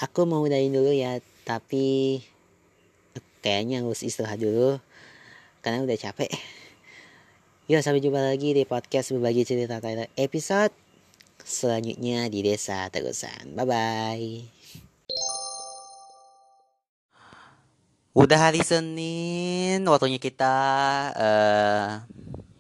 aku 0.03 0.27
mau 0.27 0.43
dari 0.51 0.67
dulu 0.67 0.91
ya 0.91 1.23
tapi 1.47 2.19
kayaknya 3.39 3.87
harus 3.87 4.03
istirahat 4.03 4.43
dulu. 4.43 4.83
Karena 5.63 5.87
udah 5.87 5.95
capek. 5.95 6.31
Yuk 7.71 7.79
sampai 7.79 8.03
jumpa 8.03 8.19
lagi 8.19 8.59
di 8.59 8.67
podcast 8.67 9.15
berbagi 9.15 9.47
cerita 9.47 9.79
Thailand 9.79 10.11
episode 10.19 10.75
selanjutnya 11.47 12.27
di 12.27 12.43
desa 12.43 12.91
terusan. 12.91 13.55
Bye 13.55 13.63
bye. 13.63 14.31
Udah 18.19 18.51
hari 18.51 18.67
Senin, 18.67 19.87
waktunya 19.87 20.19
kita 20.19 20.57
uh, 21.15 22.03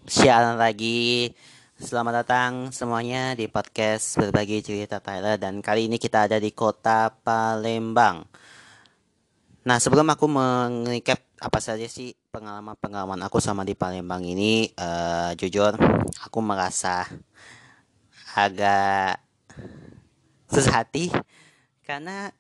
siaran 0.07 0.55
lagi. 0.55 1.35
Selamat 1.83 2.23
datang 2.23 2.71
semuanya 2.71 3.35
di 3.35 3.51
podcast 3.51 4.23
berbagi 4.23 4.63
cerita 4.63 5.03
Thailand 5.03 5.43
dan 5.43 5.55
kali 5.67 5.91
ini 5.91 5.99
kita 5.99 6.31
ada 6.31 6.39
di 6.39 6.55
kota 6.55 7.11
Palembang. 7.11 8.23
Nah, 9.63 9.79
sebelum 9.79 10.11
aku 10.11 10.27
mengecap 10.27 11.23
apa 11.39 11.63
saja 11.63 11.87
sih 11.87 12.19
pengalaman-pengalaman 12.35 13.23
aku 13.23 13.39
sama 13.39 13.63
di 13.63 13.79
Palembang 13.79 14.27
ini, 14.27 14.67
uh, 14.75 15.31
jujur 15.39 15.79
aku 16.19 16.39
merasa 16.43 17.07
agak 18.35 19.23
susah 20.51 20.83
hati 20.83 21.15
karena 21.87 22.35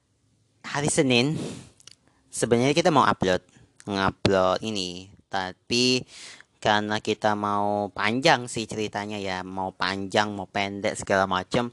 hari 0.66 0.90
Senin 0.90 1.38
sebenarnya 2.26 2.74
kita 2.74 2.90
mau 2.90 3.06
upload, 3.06 3.46
ngupload 3.86 4.58
ini, 4.66 5.06
tapi 5.30 6.02
karena 6.58 6.98
kita 6.98 7.38
mau 7.38 7.86
panjang 7.94 8.50
sih 8.50 8.66
ceritanya 8.66 9.22
ya, 9.22 9.46
mau 9.46 9.70
panjang, 9.70 10.34
mau 10.34 10.50
pendek 10.50 10.98
segala 10.98 11.30
macam, 11.30 11.70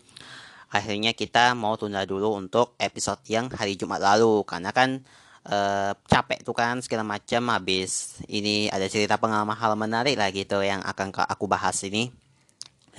akhirnya 0.69 1.17
kita 1.17 1.57
mau 1.57 1.73
tunda 1.73 2.05
dulu 2.05 2.37
untuk 2.37 2.77
episode 2.77 3.25
yang 3.25 3.49
hari 3.49 3.73
Jumat 3.73 3.97
lalu. 3.97 4.45
Karena 4.45 4.69
kan 4.69 5.01
uh, 5.47 5.95
capek 6.09 6.43
tuh 6.43 6.55
kan 6.57 6.81
segala 6.83 7.07
macam. 7.07 7.47
Habis 7.53 8.19
ini 8.27 8.67
ada 8.67 8.89
cerita 8.91 9.15
pengalaman 9.15 9.55
hal 9.55 9.77
menarik 9.79 10.19
lah 10.19 10.33
gitu 10.33 10.59
yang 10.59 10.83
akan 10.83 11.15
aku 11.15 11.45
bahas 11.47 11.79
ini. 11.85 12.11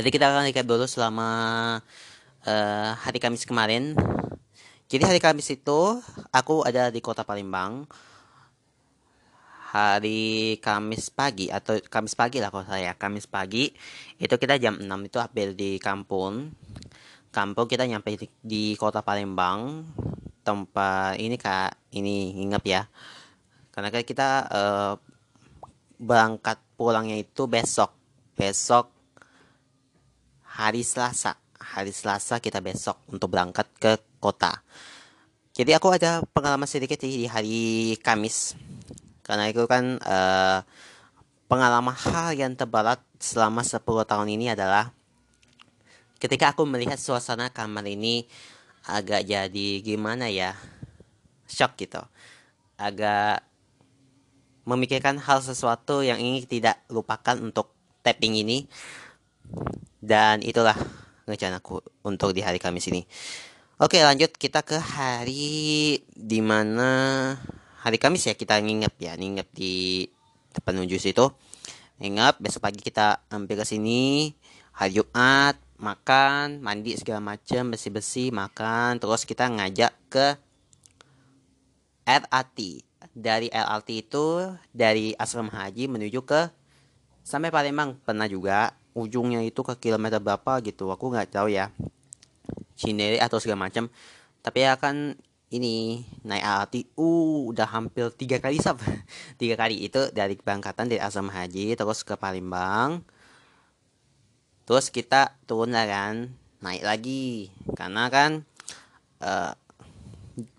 Jadi 0.01 0.09
kita 0.09 0.33
akan 0.33 0.49
recap 0.49 0.65
dulu 0.65 0.89
selama 0.89 1.29
uh, 2.47 2.91
hari 2.97 3.21
Kamis 3.21 3.45
kemarin. 3.45 3.93
Jadi 4.91 5.03
hari 5.07 5.21
Kamis 5.21 5.53
itu 5.53 6.01
aku 6.33 6.65
ada 6.65 6.89
di 6.89 7.05
kota 7.05 7.27
Palembang. 7.27 7.85
Hari 9.71 10.59
Kamis 10.59 11.15
pagi 11.15 11.47
atau 11.47 11.79
Kamis 11.79 12.19
pagi 12.19 12.43
lah 12.43 12.51
kalau 12.51 12.67
saya 12.67 12.97
Kamis 12.97 13.29
pagi. 13.29 13.71
Itu 14.19 14.35
kita 14.41 14.59
jam 14.59 14.81
6 14.81 14.89
itu 15.07 15.19
hampir 15.23 15.55
di 15.55 15.79
kampung. 15.79 16.51
Kampung 17.31 17.71
kita 17.71 17.87
nyampe 17.87 18.19
di, 18.19 18.27
di 18.43 18.65
kota 18.75 19.07
Palembang 19.07 19.87
tempat 20.50 21.14
ini 21.23 21.38
kak. 21.38 21.78
Ini 21.95 22.42
ingat 22.42 22.62
ya. 22.66 22.83
Karena 23.71 23.95
kan 23.95 24.02
kita 24.02 24.28
uh, 24.50 24.95
berangkat 26.02 26.59
pulangnya 26.75 27.14
itu 27.23 27.47
besok. 27.47 27.95
Besok 28.35 28.90
hari 30.42 30.83
Selasa. 30.83 31.38
Hari 31.54 31.95
Selasa 31.95 32.42
kita 32.42 32.59
besok 32.59 32.99
untuk 33.07 33.30
berangkat 33.30 33.71
ke 33.78 33.95
kota. 34.19 34.59
Jadi 35.54 35.71
aku 35.71 35.95
ada 35.95 36.26
pengalaman 36.35 36.66
sedikit 36.66 36.99
di 37.07 37.30
hari 37.30 37.95
Kamis. 38.02 38.59
Karena 39.23 39.47
itu 39.47 39.62
kan 39.71 40.02
uh, 40.02 40.59
pengalaman 41.47 41.95
hal 41.95 42.35
yang 42.35 42.54
terberat 42.59 42.99
selama 43.23 43.62
10 43.62 43.83
tahun 43.83 44.28
ini 44.35 44.54
adalah 44.54 44.90
ketika 46.21 46.54
aku 46.54 46.62
melihat 46.69 47.00
suasana 47.00 47.50
kamar 47.50 47.88
ini 47.88 48.28
agak 48.87 49.29
jadi 49.29 49.69
gimana 49.85 50.29
ya 50.33 50.57
shock 51.51 51.77
gitu. 51.77 52.01
Agak 52.81 53.45
memikirkan 54.65 55.19
hal 55.19 55.43
sesuatu 55.43 56.01
yang 56.01 56.21
ingin 56.23 56.47
tidak 56.47 56.81
lupakan 56.89 57.37
untuk 57.41 57.75
tapping 58.01 58.39
ini. 58.41 58.65
Dan 60.01 60.41
itulah 60.41 60.79
rencanaku 61.29 61.83
untuk 62.07 62.33
di 62.33 62.41
hari 62.41 62.57
Kamis 62.57 62.89
ini. 62.89 63.05
Oke 63.81 64.01
lanjut 64.05 64.37
kita 64.37 64.61
ke 64.61 64.77
hari 64.77 65.97
di 66.13 66.41
mana 66.45 67.33
hari 67.81 67.97
Kamis 67.97 68.29
ya 68.29 68.37
kita 68.37 68.61
nginep 68.61 68.93
ya 69.01 69.17
nginep 69.17 69.49
di 69.57 70.05
depan 70.53 70.77
menuju 70.77 71.01
situ. 71.01 71.33
Nginep 72.01 72.41
besok 72.41 72.65
pagi 72.65 72.81
kita 72.81 73.25
hampir 73.33 73.57
ke 73.57 73.65
sini 73.65 74.33
hari 74.77 75.01
Jumat 75.01 75.57
makan 75.81 76.61
mandi 76.61 76.95
segala 76.95 77.19
macam 77.19 77.73
bersih 77.73 77.91
bersih 77.91 78.29
makan. 78.31 79.01
Terus 79.01 79.25
kita 79.25 79.49
ngajak 79.49 79.93
ke 80.13 80.27
LRT 82.05 82.85
dari 83.17 83.49
LRT 83.51 83.89
itu 84.07 84.27
dari 84.71 85.17
asrama 85.17 85.51
haji 85.51 85.89
menuju 85.89 86.21
ke 86.23 86.53
sampai 87.25 87.51
Palembang. 87.51 87.97
Pernah 88.05 88.29
juga 88.29 88.77
ujungnya 88.93 89.41
itu 89.43 89.65
ke 89.65 89.75
kilometer 89.81 90.21
berapa 90.21 90.61
gitu 90.63 90.93
aku 90.93 91.11
nggak 91.11 91.35
tahu 91.35 91.51
ya. 91.51 91.73
Cinere 92.77 93.21
atau 93.21 93.41
segala 93.41 93.69
macam 93.69 93.89
tapi 94.41 94.65
akan 94.65 95.17
ini 95.51 96.07
naik 96.23 96.47
LRT 96.47 96.75
uh 96.95 97.51
udah 97.51 97.67
hampir 97.67 98.07
tiga 98.15 98.39
kali 98.39 98.63
sab. 98.63 98.79
Tiga 99.41 99.59
kali 99.59 99.83
itu 99.83 100.15
dari 100.15 100.39
keberangkatan 100.39 100.87
dari 100.87 101.03
asrama 101.03 101.35
haji 101.35 101.75
terus 101.75 102.07
ke 102.07 102.15
Palembang 102.15 103.03
terus 104.71 104.95
kita 104.95 105.35
turun 105.50 105.75
lah 105.75 105.83
kan 105.83 106.31
naik 106.62 106.87
lagi. 106.87 107.50
Karena 107.75 108.07
kan 108.07 108.47
uh, 109.19 109.50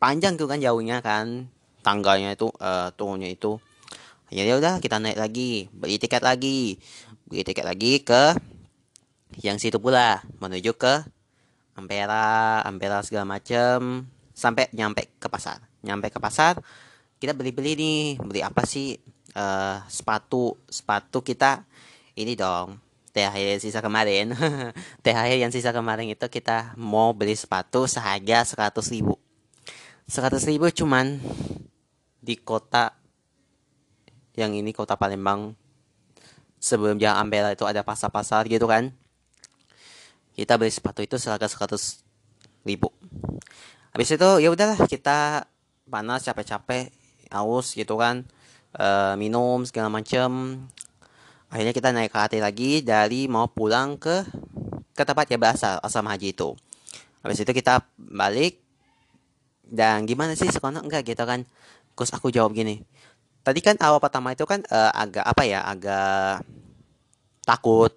panjang 0.03 0.36
tuh 0.36 0.51
kan 0.51 0.60
jauhnya 0.60 1.00
kan 1.00 1.48
tangganya 1.80 2.36
itu 2.36 2.51
uh, 2.60 2.91
turunnya 2.91 3.32
itu. 3.32 3.56
Ya 4.27 4.44
udah 4.60 4.84
kita 4.84 5.00
naik 5.00 5.15
lagi 5.15 5.72
beli 5.72 5.96
tiket 5.96 6.20
lagi. 6.27 6.75
Beli 7.24 7.48
tiket 7.48 7.63
lagi 7.63 8.03
ke 8.03 8.36
yang 9.39 9.56
situ 9.63 9.80
pula 9.80 10.20
menuju 10.44 10.75
ke 10.75 11.08
Ampera 11.80 12.60
Ampera 12.68 13.00
segala 13.08 13.39
macam 13.39 14.12
sampai 14.36 14.68
nyampe 14.75 15.08
ke 15.24 15.32
pasar. 15.32 15.63
Nyampe 15.88 16.12
ke 16.12 16.20
pasar 16.20 16.60
kita 17.15 17.32
beli-beli 17.32 17.80
nih. 17.80 18.03
Beli 18.20 18.44
apa 18.44 18.68
sih? 18.68 19.00
Uh, 19.32 19.80
sepatu 19.88 20.60
sepatu 20.68 21.24
kita 21.24 21.63
ini 22.20 22.36
dong 22.36 22.90
Yang 23.12 23.68
sisa 23.68 23.84
kemarin. 23.84 24.32
THR 25.03 25.38
yang 25.38 25.51
sisa 25.51 25.75
kemarin 25.75 26.08
itu 26.08 26.25
kita 26.32 26.74
mau 26.80 27.12
beli 27.12 27.36
sepatu 27.36 27.84
seharga 27.84 28.48
100 28.48 28.72
ribu. 28.96 29.20
100 30.08 30.39
ribu 30.48 30.71
cuman 30.71 31.19
di 32.24 32.36
kota 32.39 32.95
yang 34.39 34.56
ini 34.56 34.71
kota 34.71 34.95
Palembang. 34.95 35.60
Sebelum 36.62 37.02
Jalan 37.02 37.26
Ampera 37.26 37.50
itu 37.52 37.65
ada 37.65 37.82
pasar-pasar 37.82 38.45
gitu 38.47 38.69
kan. 38.69 38.93
Kita 40.38 40.56
beli 40.56 40.71
sepatu 40.71 41.04
itu 41.04 41.17
seharga 41.19 41.50
100 41.50 42.06
ribu. 42.63 42.93
Habis 43.91 44.15
itu 44.15 44.30
ya 44.39 44.47
udahlah 44.54 44.80
kita 44.88 45.50
panas 45.89 46.24
capek-capek 46.24 46.93
aus 47.34 47.76
gitu 47.76 48.00
kan. 48.00 48.24
E, 48.71 48.88
minum 49.19 49.67
segala 49.67 49.91
macam 49.91 50.63
akhirnya 51.52 51.76
kita 51.76 51.92
naik 51.92 52.16
KRT 52.16 52.34
lagi 52.40 52.72
dari 52.82 53.28
mau 53.28 53.52
pulang 53.52 54.00
ke 54.00 54.24
ke 54.96 55.04
tempat 55.04 55.28
ya 55.28 55.38
berasal 55.38 55.84
asal 55.84 56.02
haji 56.08 56.32
itu 56.32 56.56
habis 57.22 57.44
itu 57.44 57.52
kita 57.52 57.84
balik 58.00 58.64
dan 59.68 60.08
gimana 60.08 60.34
sih 60.34 60.48
sekolah 60.48 60.82
enggak 60.82 61.12
gitu 61.12 61.24
kan 61.28 61.44
Terus 62.02 62.18
aku 62.18 62.34
jawab 62.34 62.58
gini. 62.58 62.82
Tadi 63.46 63.62
kan 63.62 63.78
awal 63.78 64.02
pertama 64.02 64.34
itu 64.34 64.42
kan 64.50 64.66
uh, 64.74 64.90
agak 64.90 65.22
apa 65.22 65.44
ya, 65.46 65.62
agak 65.62 66.42
takut. 67.46 67.94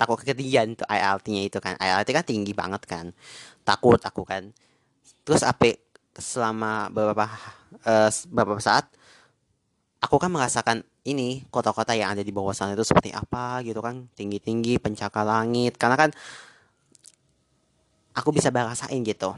Takut 0.00 0.16
ketinggian 0.24 0.72
tuh 0.72 0.88
ILT-nya 0.88 1.44
itu 1.44 1.60
kan. 1.60 1.76
ILT 1.76 2.08
kan 2.16 2.24
tinggi 2.24 2.56
banget 2.56 2.88
kan. 2.88 3.12
Takut 3.60 4.00
aku 4.00 4.24
kan. 4.24 4.48
Terus 5.28 5.44
apa 5.44 5.76
selama 6.16 6.88
beberapa 6.88 7.28
uh, 7.84 8.08
beberapa 8.32 8.56
saat 8.64 8.88
aku 10.00 10.16
kan 10.16 10.32
merasakan 10.32 10.80
ini 11.08 11.44
kota-kota 11.48 11.96
yang 11.96 12.12
ada 12.12 12.20
di 12.20 12.32
bawah 12.32 12.52
sana 12.52 12.76
itu 12.76 12.84
seperti 12.84 13.14
apa 13.14 13.64
gitu 13.64 13.80
kan 13.80 14.08
tinggi-tinggi 14.12 14.76
pencakar 14.82 15.24
langit 15.24 15.80
karena 15.80 15.96
kan 15.96 16.10
aku 18.12 18.36
bisa 18.36 18.52
berasain 18.52 19.00
gitu 19.00 19.32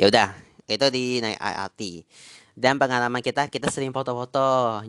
ya 0.00 0.08
udah 0.08 0.32
itu 0.70 0.86
di 0.88 1.18
naik 1.20 1.36
IRT 1.36 1.80
dan 2.60 2.76
pengalaman 2.76 3.24
kita, 3.24 3.48
kita 3.48 3.72
sering 3.72 3.88
foto-foto 3.88 4.82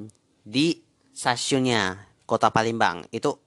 di 0.43 0.75
stasiunnya 1.15 1.95
Kota 2.27 2.51
Palembang. 2.51 3.07
Itu 3.15 3.39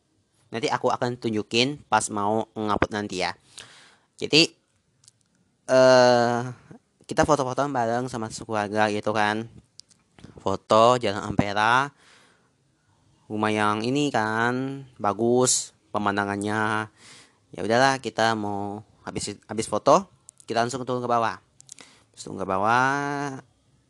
nanti 0.49 0.73
aku 0.73 0.89
akan 0.89 1.21
tunjukin 1.21 1.85
pas 1.93 2.09
mau 2.09 2.49
ngaput 2.57 2.89
nanti 2.95 3.21
ya. 3.21 3.37
Jadi 4.17 4.49
uh, 5.69 6.41
kita 7.05 7.29
foto-foto 7.29 7.69
bareng 7.69 8.09
sama 8.09 8.33
keluarga 8.33 8.89
gitu 8.89 9.13
kan. 9.13 9.45
Foto 10.41 10.97
Jalan 10.97 11.21
Ampera. 11.21 11.93
Rumah 13.31 13.51
yang 13.53 13.79
ini 13.85 14.13
kan 14.13 14.85
bagus 15.01 15.73
pemandangannya. 15.91 16.89
Ya 17.55 17.61
udahlah 17.65 18.03
kita 18.03 18.37
mau 18.37 18.85
habis 19.07 19.37
habis 19.49 19.67
foto 19.69 20.09
kita 20.45 20.61
langsung 20.61 20.85
turun 20.85 21.01
ke 21.01 21.09
bawah. 21.09 21.41
Turun 22.17 22.37
ke 22.37 22.47
bawah 22.47 23.41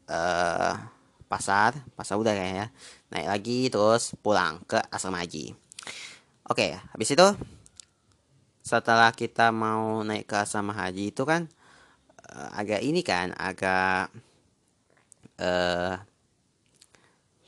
uh, 0.08 0.74
pasar 1.34 1.74
pasar 1.96 2.20
udah 2.20 2.30
kayaknya 2.30 2.70
naik 3.10 3.28
lagi 3.28 3.60
terus 3.72 4.14
pulang 4.20 4.60
ke 4.68 4.78
asrama 4.92 5.24
haji 5.24 5.56
oke 6.46 6.66
habis 6.94 7.10
itu 7.10 7.28
setelah 8.64 9.12
kita 9.12 9.52
mau 9.52 10.06
naik 10.06 10.30
ke 10.30 10.36
asrama 10.38 10.72
haji 10.76 11.10
itu 11.10 11.26
kan 11.26 11.50
uh, 12.30 12.48
agak 12.54 12.80
ini 12.86 13.02
kan 13.02 13.32
agak 13.34 14.14
uh, 15.40 15.98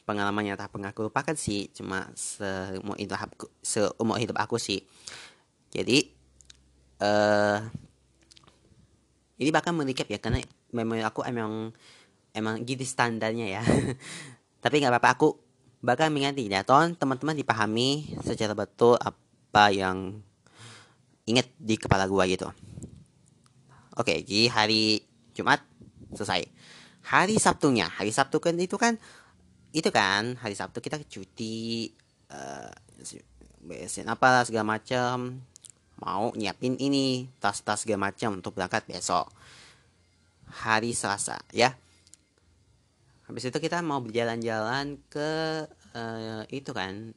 pengalaman 0.07 0.47
nyata 0.47 0.71
pernah 0.71 0.95
aku 0.95 1.11
lupakan 1.11 1.35
sih 1.35 1.66
cuma 1.75 2.07
seumur 2.14 2.95
hidup 2.95 3.19
aku, 3.19 3.51
seumur 3.59 4.23
hidup 4.23 4.38
aku 4.38 4.55
sih. 4.57 4.87
Jadi 5.75 6.07
uh, 7.03 7.59
ini 9.37 9.51
bahkan 9.51 9.75
menikap 9.75 10.07
ya 10.07 10.23
karena 10.23 10.40
memang 10.71 11.03
aku 11.03 11.27
emang 11.27 11.75
emang 12.31 12.62
gitu 12.62 12.87
standarnya 12.87 13.61
ya. 13.61 13.62
Tapi 14.62 14.79
nggak 14.79 14.95
apa-apa 14.95 15.11
aku 15.19 15.29
bakal 15.83 16.14
mengingatkan 16.14 16.55
ya. 16.55 16.62
Ton 16.62 16.95
teman-teman 16.95 17.35
dipahami 17.35 18.14
secara 18.23 18.55
betul 18.55 18.95
apa 19.03 19.75
yang 19.75 20.23
ingat 21.27 21.51
di 21.59 21.75
kepala 21.75 22.07
gua 22.07 22.31
gitu. 22.31 22.47
Oke 23.99 24.23
jadi 24.23 24.55
hari 24.55 25.03
Jumat 25.35 25.66
selesai. 26.14 26.47
Hari 27.07 27.38
Sabtunya 27.42 27.90
hari 27.90 28.14
Sabtu 28.14 28.38
kan 28.38 28.55
itu 28.55 28.79
kan 28.79 29.03
itu 29.77 29.93
kan 29.93 30.41
hari 30.41 30.57
Sabtu 30.57 30.81
kita 30.81 30.97
cuti 31.05 31.93
uh, 32.33 32.73
beresin 33.61 34.09
apa 34.09 34.49
segala 34.49 34.81
macam 34.81 35.45
mau 36.01 36.33
nyiapin 36.33 36.81
ini 36.81 37.29
tas-tas 37.37 37.85
segala 37.85 38.09
macam 38.09 38.41
untuk 38.41 38.57
berangkat 38.57 38.89
besok. 38.89 39.29
Hari 40.65 40.97
Selasa 40.97 41.37
ya. 41.53 41.77
Habis 43.29 43.53
itu 43.53 43.59
kita 43.61 43.85
mau 43.85 44.01
berjalan-jalan 44.01 44.97
ke 45.12 45.31
uh, 45.93 46.43
itu 46.49 46.73
kan 46.73 47.12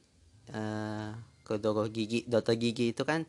uh, 0.52 1.16
ke 1.46 1.56
dokter 1.56 1.88
gigi 1.88 2.28
dokter 2.28 2.60
gigi 2.60 2.92
itu 2.92 3.08
kan 3.08 3.24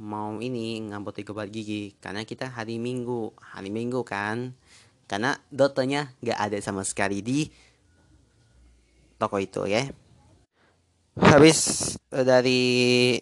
mau 0.00 0.34
ini 0.42 0.82
ngambut 0.90 1.22
obat 1.30 1.54
gigi. 1.54 1.94
Karena 2.02 2.26
kita 2.26 2.50
hari 2.50 2.82
minggu 2.82 3.30
hari 3.38 3.70
minggu 3.70 4.02
kan. 4.02 4.58
Karena 5.06 5.38
dokternya 5.54 6.18
nggak 6.18 6.38
ada 6.50 6.58
sama 6.58 6.82
sekali 6.82 7.22
di 7.22 7.46
toko 9.22 9.38
itu 9.38 9.62
ya. 9.70 9.86
Habis 11.22 11.94
uh, 12.10 12.26
dari 12.26 13.14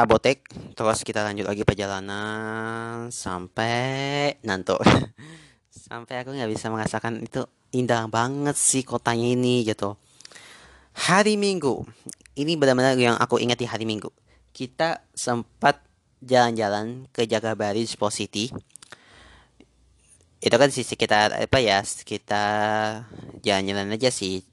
apotek 0.00 0.48
terus 0.72 1.04
kita 1.04 1.20
lanjut 1.20 1.44
lagi 1.44 1.68
perjalanan 1.68 3.12
sampai 3.12 4.40
nanto. 4.48 4.80
Sampai 5.72 6.24
aku 6.24 6.32
nggak 6.32 6.48
bisa 6.48 6.72
merasakan 6.72 7.20
itu 7.20 7.44
indah 7.76 8.08
banget 8.08 8.56
sih 8.56 8.80
kotanya 8.80 9.28
ini 9.28 9.60
gitu. 9.60 10.00
Hari 10.96 11.36
minggu. 11.36 11.84
Ini 12.32 12.56
benar-benar 12.56 12.96
yang 12.96 13.20
aku 13.20 13.36
ingat 13.36 13.60
di 13.60 13.68
hari 13.68 13.84
minggu. 13.84 14.08
Kita 14.56 15.04
sempat 15.12 15.84
jalan-jalan 16.24 17.12
ke 17.12 17.28
Jagabari 17.28 17.84
Sport 17.84 18.14
City. 18.14 18.48
Itu 20.40 20.56
kan 20.56 20.72
sisi 20.72 20.96
kita 20.96 21.44
apa 21.44 21.58
ya 21.60 21.84
kita 21.84 22.44
jalan-jalan 23.44 23.92
aja 23.92 24.08
sih 24.08 24.51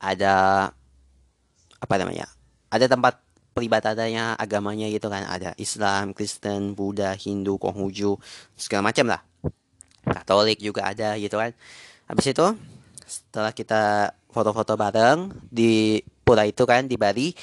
ada 0.00 0.68
apa 1.80 1.94
namanya 2.00 2.26
ada 2.72 2.86
tempat 2.88 3.20
peribadatannya 3.60 4.38
agamanya 4.38 4.86
gitu 4.88 5.10
kan. 5.10 5.26
Ada 5.26 5.52
Islam 5.58 6.14
Kristen 6.14 6.72
Buddha 6.78 7.12
Hindu 7.18 7.58
Konghucu 7.58 8.16
segala 8.54 8.88
macam 8.88 9.10
lah. 9.10 9.20
Katolik 10.06 10.62
juga 10.62 10.88
ada 10.88 11.18
gitu 11.18 11.36
kan. 11.36 11.52
Habis 12.08 12.32
itu 12.32 12.46
setelah 13.04 13.50
kita 13.50 14.14
foto-foto 14.30 14.78
bareng 14.78 15.34
di 15.50 15.98
pura 16.22 16.46
itu 16.46 16.62
kan 16.62 16.86
di 16.86 16.94
Bali 16.94 17.34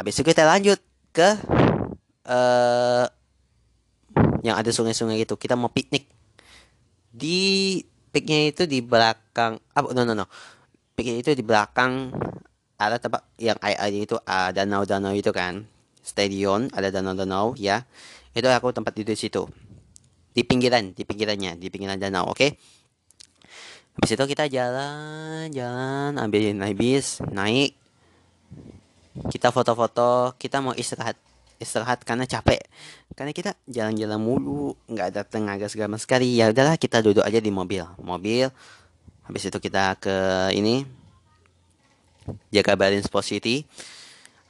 habis 0.00 0.16
itu 0.16 0.24
kita 0.24 0.48
lanjut 0.48 0.80
ke 1.12 1.28
uh, 2.24 3.04
yang 4.40 4.56
ada 4.56 4.72
sungai-sungai 4.72 5.20
gitu 5.22 5.36
kita 5.36 5.54
mau 5.54 5.68
piknik. 5.68 6.08
Di 7.12 7.78
piknya 8.10 8.48
itu 8.48 8.64
di 8.64 8.80
belakang 8.80 9.60
ah 9.76 9.84
no 9.92 10.02
no 10.08 10.16
no 10.16 10.26
piknik 11.02 11.26
itu 11.26 11.34
di 11.34 11.42
belakang 11.42 12.14
ada 12.78 13.02
tempat 13.02 13.26
yang 13.42 13.58
air 13.58 13.74
air 13.82 14.06
itu 14.06 14.14
uh, 14.14 14.54
danau-danau 14.54 15.10
itu 15.18 15.34
kan. 15.34 15.66
Stadion 15.98 16.70
ada 16.70 16.94
danau-danau 16.94 17.58
ya. 17.58 17.82
Itu 18.30 18.46
aku 18.46 18.70
tempat 18.70 18.94
di 18.94 19.02
situ. 19.18 19.50
Di 20.30 20.46
pinggiran 20.46 20.94
di 20.94 21.02
pinggirannya 21.02 21.58
di 21.58 21.66
pinggiran 21.74 21.98
danau 21.98 22.30
oke? 22.30 22.38
Okay? 22.38 22.50
habis 23.92 24.16
itu 24.16 24.24
kita 24.24 24.48
jalan 24.48 25.52
jalan 25.52 26.16
ambil 26.16 26.54
naik 26.54 26.78
bis 26.78 27.18
naik. 27.28 27.74
Kita 29.28 29.50
foto-foto 29.52 30.38
kita 30.38 30.62
mau 30.62 30.72
istirahat 30.72 31.18
istirahat 31.60 32.00
karena 32.06 32.24
capek. 32.30 32.62
Karena 33.12 33.34
kita 33.34 33.58
jalan-jalan 33.68 34.16
mulu 34.22 34.78
nggak 34.88 35.06
ada 35.12 35.22
tenaga 35.26 35.66
segala 35.66 35.98
sekali. 36.00 36.38
Ya 36.38 36.48
udahlah 36.48 36.80
kita 36.80 37.04
duduk 37.04 37.26
aja 37.26 37.42
di 37.42 37.52
mobil. 37.52 37.84
Mobil 38.00 38.48
habis 39.26 39.48
itu 39.48 39.58
kita 39.58 39.96
ke 39.98 40.16
ini 40.56 40.86
jaga 42.54 42.78
Sport 43.02 43.26
City 43.26 43.66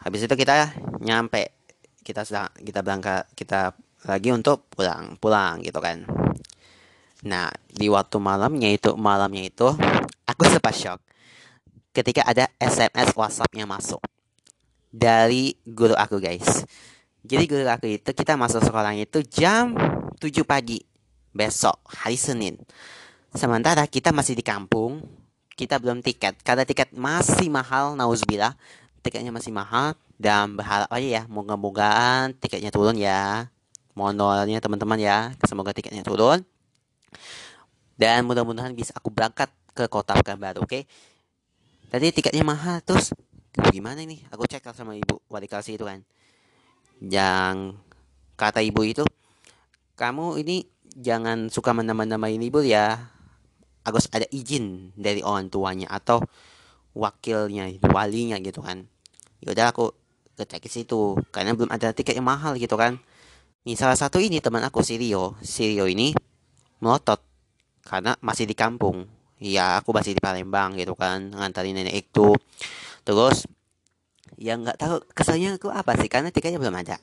habis 0.03 0.25
itu 0.25 0.35
kita 0.35 0.75
nyampe 1.01 1.55
kita 2.03 2.27
kita 2.59 2.81
berangkat 2.83 3.27
kita 3.39 3.73
lagi 4.09 4.29
untuk 4.35 4.67
pulang 4.73 5.15
pulang 5.17 5.63
gitu 5.63 5.79
kan 5.79 6.05
nah 7.23 7.49
di 7.71 7.87
waktu 7.87 8.19
malamnya 8.19 8.75
itu 8.75 8.99
malamnya 8.99 9.47
itu 9.47 9.71
aku 10.27 10.43
sempat 10.49 10.75
shock 10.75 11.01
ketika 11.93 12.25
ada 12.25 12.49
SMS 12.57 13.13
WhatsAppnya 13.15 13.69
masuk 13.69 14.01
dari 14.93 15.57
guru 15.65 15.97
aku 15.97 16.21
guys. 16.21 16.65
Jadi 17.25 17.45
guru 17.49 17.65
aku 17.65 17.89
itu 17.89 18.11
kita 18.13 18.37
masuk 18.37 18.61
sekolahnya 18.61 19.09
itu 19.09 19.25
jam 19.25 19.73
7 20.21 20.45
pagi 20.45 20.85
besok 21.33 21.81
hari 21.89 22.21
Senin. 22.21 22.61
Sementara 23.33 23.89
kita 23.89 24.13
masih 24.13 24.37
di 24.37 24.45
kampung, 24.45 25.01
kita 25.57 25.81
belum 25.81 26.05
tiket. 26.05 26.41
Karena 26.45 26.69
tiket 26.69 26.93
masih 26.93 27.49
mahal, 27.49 27.97
nauzubillah. 27.97 28.57
Tiketnya 29.03 29.35
masih 29.35 29.51
mahal 29.51 29.99
dan 30.15 30.55
berharap 30.55 30.87
aja 30.87 31.09
ya, 31.21 31.23
moga-mogaan 31.27 32.39
tiketnya 32.39 32.71
turun 32.71 32.95
ya. 32.95 33.51
Mohon 33.99 34.15
doanya 34.47 34.63
teman-teman 34.63 34.99
ya, 35.01 35.35
semoga 35.43 35.75
tiketnya 35.75 36.07
turun. 36.07 36.47
Dan 37.99 38.23
mudah-mudahan 38.31 38.73
bisa 38.73 38.95
aku 38.95 39.11
berangkat 39.11 39.51
ke 39.75 39.91
kota 39.91 40.15
Pekanbaru, 40.15 40.63
oke? 40.63 40.71
Okay? 40.71 40.83
Tadi 41.91 42.15
tiketnya 42.15 42.47
mahal, 42.47 42.79
terus 42.81 43.11
gimana 43.61 44.01
ini 44.01 44.25
aku 44.33 44.49
cek 44.49 44.65
sama 44.73 44.97
ibu 44.97 45.21
wali 45.29 45.45
kelas 45.45 45.69
itu 45.69 45.85
kan 45.85 46.01
yang 47.05 47.77
kata 48.41 48.65
ibu 48.65 48.81
itu 48.81 49.05
kamu 49.93 50.41
ini 50.41 50.65
jangan 50.97 51.53
suka 51.53 51.77
menambah-nambahin 51.77 52.41
ibu 52.41 52.65
ya 52.65 53.13
harus 53.83 54.07
ada 54.15 54.27
izin 54.31 54.95
dari 54.95 55.23
orang 55.23 55.51
tuanya 55.51 55.91
atau 55.91 56.23
wakilnya 56.95 57.69
walinya 57.91 58.39
gitu 58.39 58.63
kan. 58.63 58.87
Yaudah 59.43 59.75
aku 59.75 59.91
ke 60.39 60.71
situ 60.71 61.19
karena 61.31 61.55
belum 61.55 61.71
ada 61.71 61.95
tiket 61.95 62.19
yang 62.19 62.27
mahal 62.27 62.55
gitu 62.59 62.75
kan. 62.79 62.99
Nih 63.63 63.79
salah 63.79 63.95
satu 63.95 64.19
ini 64.19 64.43
teman 64.43 64.63
aku 64.67 64.83
Sirio 64.83 65.39
Sirio 65.39 65.87
ini 65.87 66.11
melotot 66.83 67.23
karena 67.87 68.19
masih 68.23 68.47
di 68.47 68.55
kampung. 68.55 69.07
Ya 69.43 69.79
aku 69.83 69.91
masih 69.91 70.15
di 70.15 70.23
Palembang 70.23 70.79
gitu 70.79 70.95
kan 70.95 71.35
ngantarin 71.35 71.75
nenek 71.75 72.07
itu. 72.07 72.35
Terus 73.03 73.47
yang 74.39 74.63
nggak 74.67 74.79
tahu 74.79 75.03
kesannya 75.15 75.59
aku 75.59 75.71
apa 75.71 75.99
sih? 75.99 76.07
Karena 76.07 76.31
tiketnya 76.31 76.63
belum 76.63 76.75
ada. 76.75 76.99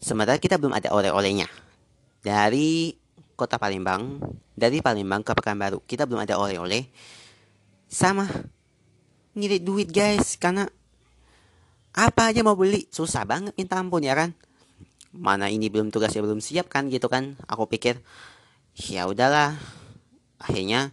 Sementara 0.00 0.40
kita 0.40 0.56
belum 0.56 0.72
ada 0.72 0.92
oleh-olehnya. 0.92 1.48
Dari 2.24 2.96
kota 3.36 3.60
Palembang 3.60 4.18
dari 4.58 4.82
Palembang 4.82 5.22
ke 5.22 5.32
Pekanbaru 5.32 5.80
kita 5.86 6.04
belum 6.04 6.26
ada 6.26 6.36
oleh-oleh. 6.36 6.90
Sama 7.88 8.28
ngirit 9.38 9.62
duit 9.64 9.88
guys 9.88 10.36
karena 10.36 10.68
apa 11.94 12.30
aja 12.30 12.44
mau 12.44 12.58
beli? 12.58 12.84
Susah 12.92 13.24
banget 13.24 13.54
minta 13.56 13.78
ampun 13.80 14.04
ya 14.04 14.12
kan? 14.18 14.34
Mana 15.14 15.48
ini 15.48 15.72
belum 15.72 15.88
tugasnya 15.88 16.20
belum 16.20 16.42
siap 16.42 16.68
kan 16.68 16.90
gitu 16.92 17.08
kan? 17.08 17.38
Aku 17.48 17.64
pikir 17.64 17.98
ya 18.76 19.08
udahlah. 19.08 19.56
Akhirnya 20.38 20.92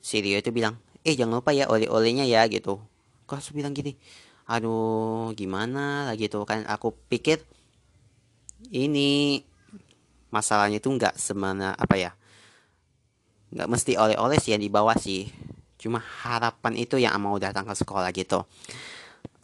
si 0.00 0.18
Rio 0.24 0.40
itu 0.40 0.50
bilang 0.50 0.80
eh 1.04 1.14
jangan 1.14 1.44
lupa 1.44 1.52
ya 1.52 1.68
oleh-olehnya 1.68 2.24
ya 2.24 2.48
gitu. 2.48 2.80
Kok 3.28 3.36
aku 3.38 3.52
bilang 3.58 3.76
gini 3.76 3.94
aduh 4.48 5.34
gimana? 5.36 6.08
Lagi 6.08 6.32
tuh 6.32 6.48
kan. 6.48 6.64
Aku 6.66 6.96
pikir 7.10 7.44
ini 8.72 9.44
masalahnya 10.34 10.82
itu 10.82 10.90
nggak 10.90 11.14
semana 11.14 11.76
apa 11.78 11.94
ya 11.94 12.10
nggak 13.54 13.68
mesti 13.70 13.94
oleh-oleh 13.94 14.36
sih 14.42 14.52
yang 14.52 14.62
dibawa 14.62 14.98
sih. 14.98 15.30
Cuma 15.78 16.02
harapan 16.02 16.74
itu 16.74 16.98
yang 16.98 17.14
mau 17.22 17.38
datang 17.38 17.64
ke 17.64 17.74
sekolah 17.78 18.10
gitu. 18.10 18.42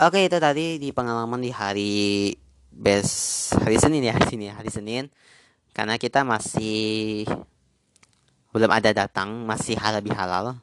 Oke 0.00 0.26
itu 0.26 0.36
tadi 0.42 0.82
di 0.82 0.90
pengalaman 0.90 1.38
di 1.38 1.54
hari 1.54 2.34
best 2.74 3.54
hari 3.54 3.78
Senin 3.78 4.02
ya 4.02 4.12
hari 4.18 4.26
Senin 4.26 4.50
hari 4.50 4.70
Senin. 4.74 5.04
Karena 5.70 5.94
kita 5.96 6.26
masih 6.26 7.24
belum 8.50 8.70
ada 8.74 8.90
datang 8.90 9.46
masih 9.46 9.78
halal 9.78 10.02
bihalal 10.02 10.58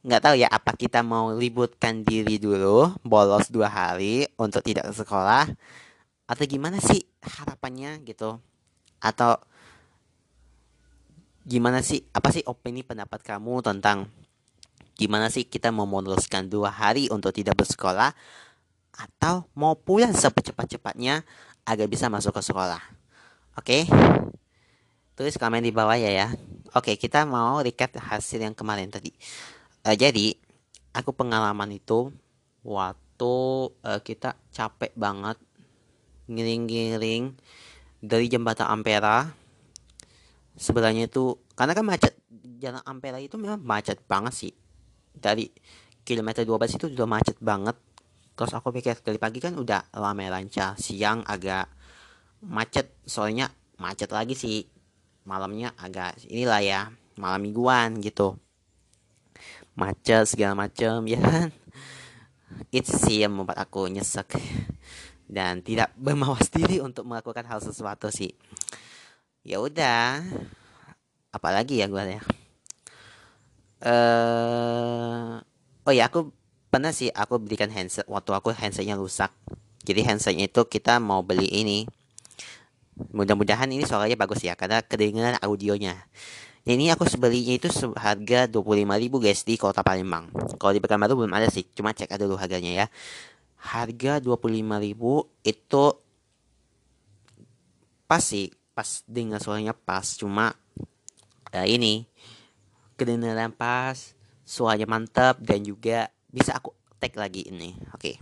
nggak 0.00 0.22
tahu 0.24 0.34
ya 0.40 0.48
apa 0.48 0.72
kita 0.72 1.04
mau 1.04 1.28
libutkan 1.36 2.00
diri 2.00 2.40
dulu 2.40 2.88
bolos 3.04 3.52
dua 3.52 3.68
hari 3.68 4.24
untuk 4.40 4.64
tidak 4.64 4.88
ke 4.88 5.04
sekolah? 5.04 5.44
Atau 6.24 6.44
gimana 6.48 6.80
sih 6.80 7.04
harapannya 7.20 8.00
gitu? 8.08 8.40
Atau 9.02 9.36
gimana 11.44 11.80
sih 11.80 12.04
apa 12.12 12.28
sih 12.32 12.44
opini 12.44 12.84
pendapat 12.84 13.24
kamu 13.24 13.64
tentang 13.64 14.08
gimana 14.96 15.32
sih 15.32 15.48
kita 15.48 15.72
mau 15.72 15.88
memuluskan 15.88 16.52
dua 16.52 16.68
hari 16.68 17.08
untuk 17.08 17.32
tidak 17.32 17.56
bersekolah 17.56 18.12
atau 18.92 19.48
mau 19.56 19.72
pulang 19.78 20.12
secepat-cepatnya 20.12 21.24
agar 21.64 21.86
bisa 21.88 22.12
masuk 22.12 22.36
ke 22.36 22.42
sekolah? 22.44 22.82
Oke? 23.56 23.84
Okay? 23.88 24.30
tulis 25.20 25.36
komen 25.36 25.60
di 25.60 25.68
bawah 25.68 26.00
ya 26.00 26.08
ya. 26.08 26.32
Oke 26.72 26.96
okay, 26.96 26.96
kita 26.96 27.28
mau 27.28 27.60
recap 27.60 27.92
hasil 28.00 28.40
yang 28.40 28.56
kemarin 28.56 28.88
tadi. 28.88 29.12
Uh, 29.84 29.92
jadi 29.92 30.32
aku 30.96 31.12
pengalaman 31.12 31.76
itu 31.76 32.08
waktu 32.64 33.36
uh, 33.84 34.00
kita 34.00 34.32
capek 34.48 34.96
banget 34.96 35.36
ngiring-ngiring 36.24 37.36
dari 38.00 38.32
jembatan 38.32 38.64
Ampera 38.72 39.28
sebenarnya 40.60 41.08
itu 41.08 41.40
karena 41.56 41.72
kan 41.72 41.88
macet 41.88 42.12
jalan 42.60 42.84
Ampera 42.84 43.16
itu 43.16 43.40
memang 43.40 43.64
macet 43.64 43.96
banget 44.04 44.36
sih. 44.36 44.52
Dari 45.16 45.48
kilometer 46.04 46.44
12 46.44 46.76
itu 46.76 46.86
sudah 46.92 47.08
macet 47.08 47.40
banget. 47.40 47.74
Terus 48.36 48.52
aku 48.52 48.68
pikir 48.68 49.00
dari 49.00 49.16
pagi 49.16 49.40
kan 49.40 49.56
udah 49.56 49.88
ramai 49.96 50.28
lancar 50.28 50.76
siang 50.76 51.24
agak 51.24 51.72
macet 52.44 52.92
soalnya 53.08 53.48
macet 53.80 54.12
lagi 54.12 54.36
sih. 54.36 54.68
Malamnya 55.24 55.72
agak 55.80 56.20
inilah 56.28 56.60
ya 56.60 56.80
malam 57.16 57.40
mingguan 57.40 58.04
gitu. 58.04 58.36
Macet 59.80 60.28
segala 60.28 60.68
macam 60.68 61.04
ya 61.12 61.20
kan? 61.20 61.48
Itu 62.68 62.92
sih 62.92 63.24
yang 63.24 63.32
membuat 63.32 63.64
aku 63.64 63.88
nyesek 63.88 64.36
dan 65.24 65.64
tidak 65.64 65.96
bermawas 66.04 66.52
diri 66.52 66.84
untuk 66.84 67.08
melakukan 67.08 67.48
hal 67.48 67.64
sesuatu 67.64 68.12
sih 68.12 68.36
ya 69.44 69.60
udah. 69.60 70.24
Apalagi 71.30 71.80
ya 71.80 71.86
gue 71.86 72.02
ya? 72.18 72.20
Uh, 73.80 75.40
oh 75.88 75.94
ya 75.94 76.12
aku 76.12 76.28
pernah 76.68 76.92
sih 76.92 77.08
aku 77.08 77.40
belikan 77.40 77.72
handset 77.72 78.04
waktu 78.10 78.30
aku 78.34 78.52
handsetnya 78.52 78.98
rusak. 78.98 79.32
Jadi 79.86 80.04
handsetnya 80.04 80.46
itu 80.46 80.62
kita 80.68 81.00
mau 81.00 81.24
beli 81.24 81.48
ini. 81.48 81.88
Mudah-mudahan 83.16 83.70
ini 83.72 83.88
suaranya 83.88 84.18
bagus 84.20 84.44
ya 84.44 84.52
karena 84.52 84.84
kedengaran 84.84 85.40
audionya. 85.40 85.96
Ini 86.68 86.92
aku 86.92 87.08
sebelinya 87.08 87.56
itu 87.56 87.72
harga 87.96 88.44
25.000 88.44 89.24
guys 89.24 89.40
di 89.48 89.56
kota 89.56 89.80
Palembang. 89.80 90.28
Kalau 90.60 90.76
di 90.76 90.80
Pekanbaru 90.84 91.24
belum 91.24 91.32
ada 91.32 91.48
sih, 91.48 91.64
cuma 91.72 91.96
cek 91.96 92.12
dulu 92.20 92.36
harganya 92.36 92.84
ya. 92.84 92.86
Harga 93.56 94.20
25.000 94.20 95.48
itu 95.48 95.84
pas 98.04 98.20
sih, 98.20 98.52
pas 98.72 99.04
dengan 99.06 99.38
suaranya 99.42 99.74
pas, 99.74 100.04
cuma 100.16 100.54
uh, 101.52 101.66
ini 101.66 102.06
kedengaran 102.94 103.52
pas, 103.52 104.14
suaranya 104.44 104.86
mantap 104.86 105.38
dan 105.40 105.62
juga 105.62 106.10
bisa 106.30 106.56
aku 106.58 106.74
tag 107.00 107.16
lagi 107.16 107.48
ini. 107.48 107.74
Oke. 107.96 108.14
Okay. 108.14 108.16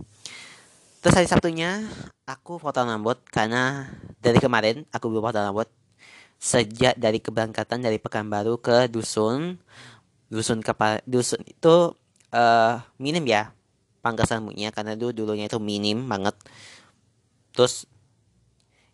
Terus 0.99 1.15
hari 1.15 1.27
Sabtunya 1.31 1.87
aku 2.27 2.59
foto 2.59 2.83
rambut 2.83 3.23
karena 3.31 3.87
dari 4.19 4.35
kemarin 4.35 4.83
aku 4.91 5.07
belum 5.07 5.31
foto 5.31 5.39
rambut 5.39 5.71
sejak 6.39 6.95
dari 6.99 7.23
keberangkatan 7.23 7.83
dari 7.83 7.99
Pekanbaru 7.99 8.59
ke 8.59 8.91
dusun 8.91 9.59
dusun 10.27 10.59
ke 10.59 10.71
dusun 11.07 11.39
itu 11.43 11.95
uh, 12.31 12.75
minim 12.99 13.23
ya 13.27 13.51
pangkas 13.99 14.31
rambutnya 14.31 14.71
karena 14.71 14.95
dulu 14.95 15.11
dulunya 15.11 15.51
itu 15.51 15.59
minim 15.59 16.07
banget 16.07 16.35
terus 17.51 17.87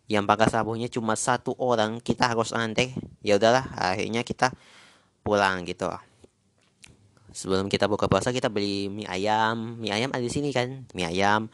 yang 0.06 0.22
pangkas 0.22 0.54
rambutnya 0.54 0.86
cuma 0.86 1.18
satu 1.18 1.58
orang 1.58 1.98
kita 1.98 2.30
harus 2.30 2.54
antri 2.54 2.94
ya 3.26 3.38
udahlah 3.38 3.66
akhirnya 3.74 4.22
kita 4.22 4.54
pulang 5.26 5.66
gitu. 5.66 5.90
Sebelum 7.34 7.66
kita 7.68 7.90
buka 7.90 8.06
puasa 8.08 8.30
kita 8.30 8.48
beli 8.48 8.88
mie 8.88 9.04
ayam. 9.10 9.76
Mie 9.76 9.92
ayam 9.92 10.14
ada 10.14 10.22
di 10.22 10.32
sini 10.32 10.54
kan? 10.54 10.86
Mie 10.94 11.10
ayam. 11.10 11.50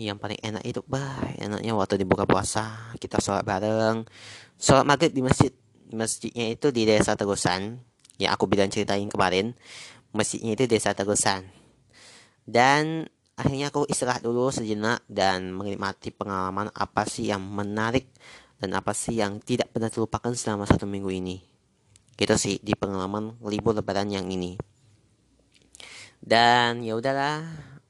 Yang 0.00 0.16
paling 0.16 0.40
enak 0.40 0.64
itu 0.64 0.80
bah 0.88 1.20
enaknya 1.36 1.76
waktu 1.76 2.00
dibuka 2.00 2.24
puasa 2.24 2.94
kita 2.96 3.20
sholat 3.20 3.44
bareng. 3.44 4.08
Sholat 4.56 4.88
maghrib 4.88 5.12
di 5.12 5.20
masjid 5.20 5.52
masjidnya 5.92 6.54
itu 6.54 6.70
di 6.72 6.86
desa 6.86 7.18
Tegusan 7.18 7.82
yang 8.16 8.30
aku 8.32 8.46
bilang 8.46 8.70
ceritain 8.72 9.10
kemarin. 9.10 9.52
Masjidnya 10.16 10.56
itu 10.56 10.64
desa 10.70 10.96
Tegusan. 10.96 11.44
Dan 12.48 13.10
akhirnya 13.40 13.72
aku 13.72 13.88
istirahat 13.88 14.20
dulu 14.20 14.52
sejenak 14.52 15.00
dan 15.08 15.56
menikmati 15.56 16.12
pengalaman 16.12 16.68
apa 16.76 17.08
sih 17.08 17.32
yang 17.32 17.40
menarik 17.40 18.04
dan 18.60 18.76
apa 18.76 18.92
sih 18.92 19.16
yang 19.16 19.40
tidak 19.40 19.72
pernah 19.72 19.88
terlupakan 19.88 20.36
selama 20.36 20.68
satu 20.68 20.84
minggu 20.84 21.08
ini. 21.08 21.40
Gitu 22.20 22.36
sih 22.36 22.60
di 22.60 22.76
pengalaman 22.76 23.40
libur 23.40 23.72
lebaran 23.72 24.12
yang 24.12 24.28
ini. 24.28 24.60
Dan 26.20 26.84
ya 26.84 27.00
udahlah 27.00 27.40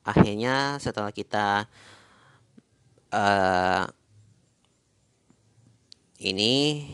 akhirnya 0.07 0.79
setelah 0.79 1.11
kita 1.11 1.67
uh, 3.11 3.85
ini 6.23 6.87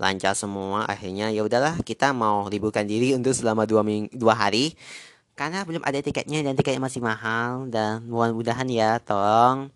lancar 0.00 0.32
semua 0.32 0.88
akhirnya 0.88 1.28
ya 1.28 1.44
udahlah 1.44 1.76
kita 1.84 2.16
mau 2.16 2.48
liburkan 2.48 2.88
diri 2.88 3.12
untuk 3.12 3.36
selama 3.36 3.68
dua 3.68 3.84
ming 3.84 4.08
dua 4.10 4.34
hari 4.34 4.72
karena 5.32 5.64
belum 5.64 5.80
ada 5.80 5.98
tiketnya 6.04 6.44
dan 6.44 6.52
tiketnya 6.54 6.82
masih 6.82 7.00
mahal. 7.00 7.66
Dan 7.72 8.04
mudah-mudahan 8.08 8.68
ya 8.68 9.00
tolong. 9.00 9.72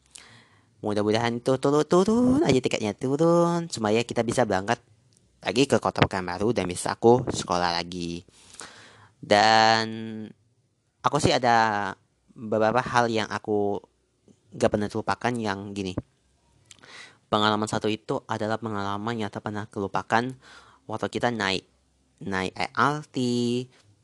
Mudah-mudahan 0.84 1.40
itu 1.40 1.56
turun-turun 1.56 2.44
aja 2.44 2.60
tiketnya 2.60 2.92
turun. 2.92 3.66
Supaya 3.72 4.04
kita 4.04 4.20
bisa 4.20 4.44
berangkat 4.44 4.78
lagi 5.40 5.64
ke 5.64 5.80
kota 5.80 6.04
Pekanbaru 6.04 6.52
dan 6.52 6.68
bisa 6.68 6.92
aku 6.92 7.24
sekolah 7.28 7.72
lagi. 7.72 8.26
Dan 9.16 9.86
aku 11.00 11.16
sih 11.18 11.32
ada 11.32 11.92
beberapa 12.36 12.84
hal 12.84 13.08
yang 13.08 13.26
aku 13.32 13.80
gak 14.52 14.70
pernah 14.70 14.88
terlupakan 14.92 15.32
yang 15.32 15.72
gini. 15.72 15.96
Pengalaman 17.26 17.66
satu 17.66 17.90
itu 17.90 18.22
adalah 18.30 18.60
pengalaman 18.60 19.18
yang 19.18 19.32
tak 19.32 19.42
pernah 19.42 19.66
kelupakan 19.66 20.22
waktu 20.86 21.06
kita 21.10 21.34
naik 21.34 21.66
naik 22.22 22.54
LRT, 22.54 23.16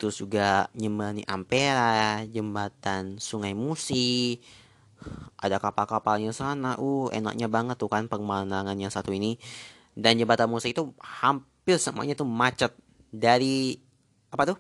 terus 0.03 0.19
juga 0.19 0.67
nyemani 0.75 1.23
Ampera, 1.31 2.27
jembatan 2.27 3.23
Sungai 3.23 3.55
Musi, 3.55 4.43
ada 5.38 5.62
kapal-kapalnya 5.62 6.35
sana, 6.35 6.75
uh 6.75 7.07
enaknya 7.15 7.47
banget 7.47 7.79
tuh 7.79 7.87
kan 7.87 8.11
pemandangan 8.11 8.75
yang 8.75 8.91
satu 8.91 9.15
ini. 9.15 9.38
Dan 9.95 10.19
jembatan 10.19 10.51
Musi 10.51 10.75
itu 10.75 10.91
hampir 10.99 11.79
semuanya 11.79 12.19
tuh 12.19 12.27
macet. 12.27 12.75
Dari 13.15 13.79
apa 14.35 14.43
tuh? 14.43 14.59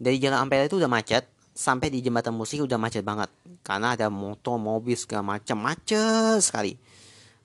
Dari 0.00 0.16
jalan 0.16 0.48
Ampera 0.48 0.64
itu 0.64 0.80
udah 0.80 0.88
macet, 0.88 1.28
sampai 1.52 1.92
di 1.92 2.00
jembatan 2.00 2.32
Musi 2.32 2.56
udah 2.56 2.80
macet 2.80 3.04
banget. 3.04 3.28
Karena 3.60 3.92
ada 3.92 4.08
motor, 4.08 4.56
mobil 4.56 4.96
segala 4.96 5.36
macam 5.36 5.60
macet 5.60 6.40
sekali. 6.40 6.72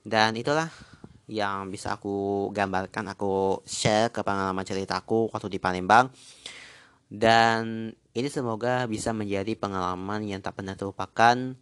Dan 0.00 0.40
itulah 0.40 0.72
yang 1.28 1.68
bisa 1.68 2.00
aku 2.00 2.48
gambarkan 2.56 3.12
aku 3.12 3.60
share 3.68 4.08
ke 4.08 4.24
pengalaman 4.24 4.64
ceritaku 4.64 5.28
waktu 5.28 5.52
di 5.52 5.60
Palembang 5.60 6.08
dan 7.10 7.90
ini 8.14 8.28
semoga 8.30 8.86
bisa 8.86 9.10
menjadi 9.10 9.58
pengalaman 9.58 10.22
yang 10.30 10.38
tak 10.38 10.62
pernah 10.62 10.78
terlupakan 10.78 11.58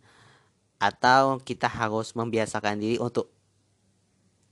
atau 0.77 1.41
kita 1.41 1.67
harus 1.73 2.13
membiasakan 2.13 2.77
diri 2.77 3.01
untuk 3.01 3.33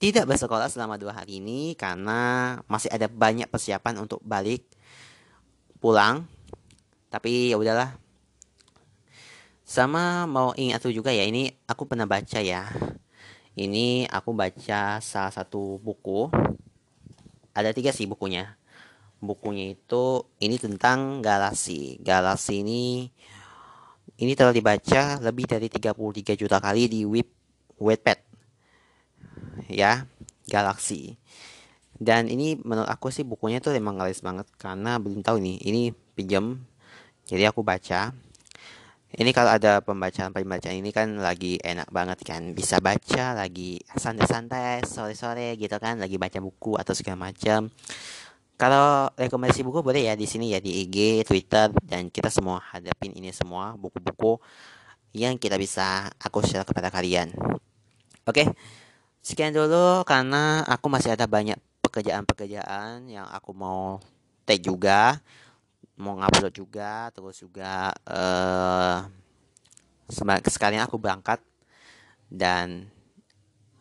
tidak 0.00 0.24
bersekolah 0.24 0.72
selama 0.72 0.96
dua 0.96 1.12
hari 1.20 1.44
ini 1.44 1.76
karena 1.76 2.56
masih 2.64 2.88
ada 2.88 3.12
banyak 3.12 3.48
persiapan 3.48 4.00
untuk 4.00 4.24
balik 4.24 4.64
pulang. 5.80 6.24
Tapi 7.12 7.52
ya 7.52 7.60
udahlah. 7.60 7.92
Sama 9.68 10.24
mau 10.24 10.56
ingat 10.56 10.80
tuh 10.80 10.96
juga 10.96 11.12
ya 11.12 11.28
ini 11.28 11.52
aku 11.68 11.84
pernah 11.84 12.08
baca 12.08 12.40
ya. 12.40 12.72
Ini 13.56 14.08
aku 14.08 14.32
baca 14.32 15.00
salah 15.00 15.32
satu 15.32 15.80
buku. 15.80 16.28
Ada 17.56 17.72
tiga 17.72 17.92
sih 17.92 18.04
bukunya 18.04 18.56
bukunya 19.22 19.72
itu 19.72 20.24
ini 20.42 20.56
tentang 20.60 21.24
galaksi 21.24 21.96
galaksi 22.04 22.60
ini 22.60 23.08
ini 24.16 24.32
telah 24.32 24.52
dibaca 24.52 25.20
lebih 25.20 25.44
dari 25.48 25.68
33 25.68 26.36
juta 26.36 26.60
kali 26.60 26.88
di 26.88 27.00
web 27.04 27.28
Wattpad 27.76 28.18
ya 29.72 30.04
galaksi 30.48 31.16
dan 31.96 32.28
ini 32.28 32.60
menurut 32.60 32.88
aku 32.88 33.08
sih 33.08 33.24
bukunya 33.24 33.60
tuh 33.60 33.72
emang 33.72 33.96
galis 33.96 34.20
banget 34.20 34.48
karena 34.60 35.00
belum 35.00 35.24
tahu 35.24 35.40
nih 35.40 35.56
ini 35.64 35.82
pinjam 36.16 36.60
jadi 37.26 37.50
aku 37.50 37.66
baca. 37.66 38.14
Ini 39.16 39.30
kalau 39.34 39.50
ada 39.50 39.82
pembacaan-pembacaan 39.82 40.78
ini 40.78 40.90
kan 40.94 41.18
lagi 41.18 41.58
enak 41.58 41.88
banget 41.90 42.22
kan 42.22 42.52
bisa 42.52 42.78
baca 42.84 43.32
lagi 43.34 43.80
santai-santai 43.96 44.84
sore-sore 44.84 45.56
gitu 45.56 45.72
kan 45.80 45.96
lagi 45.96 46.20
baca 46.20 46.36
buku 46.42 46.76
atau 46.76 46.92
segala 46.92 47.30
macam 47.30 47.72
kalau 48.56 49.12
rekomendasi 49.20 49.60
buku 49.60 49.84
boleh 49.84 50.08
ya 50.08 50.14
di 50.16 50.24
sini 50.24 50.56
ya 50.56 50.60
di 50.64 50.84
IG 50.88 51.28
Twitter 51.28 51.68
dan 51.84 52.08
kita 52.08 52.32
semua 52.32 52.64
hadapin 52.72 53.12
ini 53.12 53.28
semua 53.30 53.76
buku-buku 53.76 54.40
yang 55.12 55.36
kita 55.36 55.60
bisa 55.60 56.08
aku 56.16 56.40
share 56.40 56.64
kepada 56.64 56.88
kalian 56.88 57.32
oke 58.24 58.44
sekian 59.20 59.52
dulu 59.52 60.04
karena 60.08 60.64
aku 60.64 60.88
masih 60.88 61.12
ada 61.12 61.28
banyak 61.28 61.60
pekerjaan-pekerjaan 61.84 63.04
yang 63.12 63.28
aku 63.28 63.52
mau 63.52 64.00
take 64.48 64.64
juga 64.64 65.20
mau 65.96 66.16
ngupload 66.16 66.52
juga 66.52 67.12
terus 67.12 67.40
juga 67.40 67.92
uh, 68.08 69.04
sekalian 70.48 70.84
aku 70.84 70.96
berangkat 71.00 71.40
dan 72.28 72.88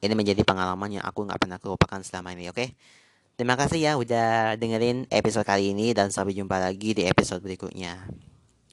ini 0.04 0.14
menjadi 0.16 0.44
pengalaman 0.44 1.00
yang 1.00 1.06
aku 1.08 1.24
nggak 1.24 1.40
pernah 1.40 1.60
kelupakan 1.60 2.00
selama 2.04 2.36
ini 2.36 2.52
oke 2.52 2.60
okay? 2.60 2.70
Terima 3.36 3.60
kasih 3.60 3.80
ya 3.84 3.93
udah 4.00 4.56
dengerin 4.56 5.08
episode 5.12 5.43
kali 5.43 5.76
ini 5.76 5.91
dan 5.91 6.12
sampai 6.12 6.36
jumpa 6.36 6.56
lagi 6.56 6.95
di 6.95 7.04
episode 7.04 7.43
berikutnya 7.43 8.08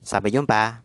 sampai 0.03 0.31
jumpa 0.31 0.83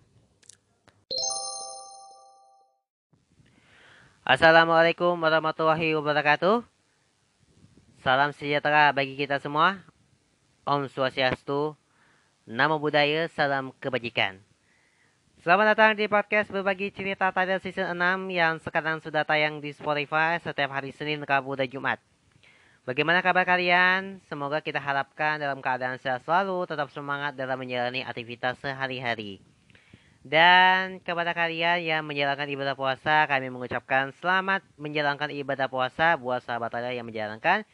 Assalamualaikum 4.27 5.15
warahmatullahi 5.15 5.95
wabarakatuh 5.95 6.59
Salam 8.03 8.35
sejahtera 8.35 8.91
bagi 8.91 9.15
kita 9.15 9.39
semua 9.39 9.87
Om 10.67 10.91
Swastiastu 10.91 11.79
Nama 12.47 12.79
budaya, 12.79 13.27
salam 13.35 13.75
kebajikan. 13.75 14.39
Selamat 15.43 15.75
datang 15.75 15.99
di 15.99 16.07
podcast 16.07 16.47
berbagi 16.47 16.95
cerita 16.95 17.27
Tidal 17.27 17.59
Season 17.59 17.91
6 17.91 18.31
yang 18.31 18.55
sekarang 18.63 19.03
sudah 19.03 19.27
tayang 19.27 19.59
di 19.59 19.75
Spotify 19.75 20.39
setiap 20.39 20.71
hari 20.71 20.95
Senin, 20.95 21.27
Rabu, 21.27 21.59
dan 21.59 21.67
Jumat. 21.67 21.99
Bagaimana 22.87 23.19
kabar 23.19 23.43
kalian? 23.43 24.23
Semoga 24.31 24.63
kita 24.63 24.79
harapkan 24.79 25.35
dalam 25.43 25.59
keadaan 25.59 25.99
sehat 25.99 26.23
selalu, 26.23 26.63
tetap 26.71 26.87
semangat 26.95 27.35
dalam 27.35 27.59
menjalani 27.59 27.99
aktivitas 27.99 28.55
sehari-hari. 28.63 29.43
Dan 30.23 31.03
kepada 31.03 31.35
kalian 31.35 31.83
yang 31.83 32.07
menjalankan 32.07 32.47
ibadah 32.47 32.79
puasa, 32.79 33.27
kami 33.27 33.51
mengucapkan 33.51 34.15
selamat 34.23 34.63
menjalankan 34.79 35.35
ibadah 35.35 35.67
puasa 35.67 36.15
buat 36.15 36.39
sahabat 36.47 36.71
Tidal 36.71 36.95
yang 36.95 37.03
menjalankan. 37.03 37.67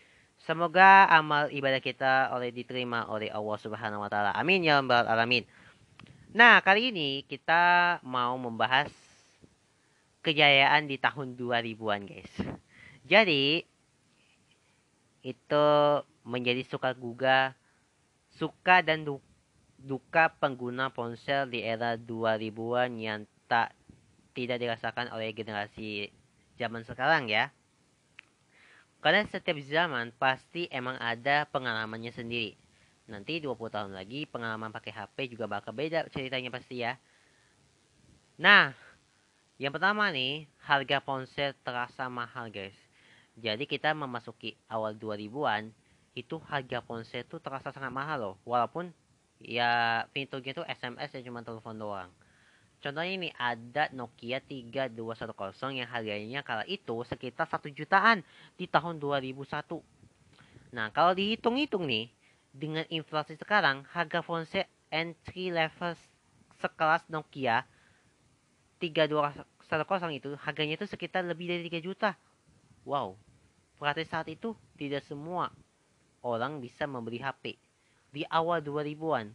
Semoga 0.49 1.05
amal 1.05 1.45
ibadah 1.53 1.77
kita 1.77 2.33
oleh 2.33 2.49
diterima 2.49 3.05
oleh 3.05 3.29
Allah 3.29 3.57
Subhanahu 3.61 4.01
wa 4.01 4.09
taala. 4.09 4.33
Amin 4.33 4.65
ya 4.65 4.81
rabbal 4.81 5.05
alamin. 5.05 5.45
Nah, 6.33 6.57
kali 6.65 6.89
ini 6.89 7.21
kita 7.29 8.01
mau 8.01 8.33
membahas 8.41 8.89
kejayaan 10.25 10.89
di 10.89 10.97
tahun 10.97 11.37
2000-an, 11.37 12.01
guys. 12.01 12.33
Jadi 13.05 13.72
itu 15.23 15.67
menjadi 16.27 16.67
suka 16.67 16.91
guga 16.93 17.55
suka 18.37 18.81
dan 18.81 19.05
duka 19.77 20.33
pengguna 20.41 20.89
ponsel 20.89 21.49
di 21.49 21.61
era 21.61 21.99
2000-an 21.99 22.97
yang 22.97 23.19
tak 23.45 23.77
tidak 24.33 24.57
dirasakan 24.57 25.13
oleh 25.13 25.29
generasi 25.35 26.09
zaman 26.57 26.81
sekarang 26.81 27.29
ya. 27.29 27.53
Karena 29.03 29.27
setiap 29.27 29.59
zaman 29.67 30.15
pasti 30.15 30.65
emang 30.71 30.95
ada 30.97 31.45
pengalamannya 31.51 32.15
sendiri. 32.15 32.55
Nanti 33.11 33.43
20 33.43 33.59
tahun 33.67 33.91
lagi 33.91 34.23
pengalaman 34.25 34.71
pakai 34.71 34.95
HP 34.95 35.35
juga 35.35 35.45
bakal 35.45 35.75
beda 35.75 36.07
ceritanya 36.09 36.49
pasti 36.49 36.81
ya. 36.81 36.95
Nah, 38.39 38.71
yang 39.59 39.75
pertama 39.75 40.09
nih, 40.09 40.47
harga 40.63 41.03
ponsel 41.03 41.51
terasa 41.61 42.07
mahal 42.07 42.49
guys. 42.49 42.82
Jadi 43.33 43.65
kita 43.65 43.93
memasuki 43.97 44.53
awal 44.69 44.93
2000-an, 44.97 45.73
itu 46.13 46.37
harga 46.45 46.85
ponsel 46.85 47.25
itu 47.25 47.41
terasa 47.41 47.73
sangat 47.73 47.89
mahal 47.89 48.17
loh. 48.21 48.35
Walaupun 48.45 48.93
ya 49.41 50.03
fiturnya 50.13 50.53
itu 50.53 50.63
SMS 50.63 51.09
ya 51.17 51.21
cuma 51.25 51.41
telepon 51.41 51.75
doang. 51.75 52.09
Contohnya 52.83 53.13
ini 53.15 53.29
ada 53.39 53.87
Nokia 53.95 54.43
3210 54.43 55.79
yang 55.79 55.87
harganya 55.87 56.43
kala 56.43 56.67
itu 56.67 56.99
sekitar 57.07 57.47
1 57.47 57.71
jutaan 57.71 58.19
di 58.59 58.67
tahun 58.67 58.99
2001. 58.99 59.79
Nah, 60.75 60.91
kalau 60.91 61.15
dihitung-hitung 61.15 61.87
nih, 61.87 62.11
dengan 62.51 62.83
inflasi 62.91 63.39
sekarang, 63.39 63.87
harga 63.87 64.19
ponsel 64.19 64.67
entry 64.91 65.49
level 65.49 65.95
sekelas 66.59 67.07
Nokia 67.07 67.63
3210 68.83 70.19
itu 70.19 70.35
harganya 70.43 70.75
itu 70.75 70.85
sekitar 70.85 71.23
lebih 71.23 71.49
dari 71.49 71.71
3 71.71 71.79
juta. 71.79 72.19
Wow. 72.83 73.15
Berarti 73.79 74.03
saat 74.07 74.27
itu 74.31 74.55
tidak 74.79 75.03
semua 75.03 75.51
orang 76.23 76.63
bisa 76.63 76.87
membeli 76.87 77.19
HP. 77.19 77.59
Di 78.13 78.23
awal 78.29 78.61
2000-an, 78.63 79.33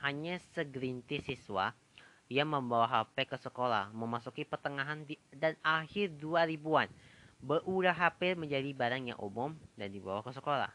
hanya 0.00 0.40
segelintir 0.56 1.20
siswa 1.20 1.76
ia 2.30 2.46
membawa 2.46 2.86
HP 2.86 3.26
ke 3.26 3.36
sekolah, 3.42 3.90
memasuki 3.90 4.46
pertengahan 4.46 5.02
di, 5.02 5.18
dan 5.34 5.58
akhir 5.66 6.14
2000-an. 6.22 6.86
Berulah 7.42 7.90
HP 7.90 8.38
menjadi 8.38 8.70
barang 8.70 9.10
yang 9.10 9.18
umum 9.18 9.58
dan 9.74 9.90
dibawa 9.90 10.22
ke 10.22 10.30
sekolah. 10.30 10.70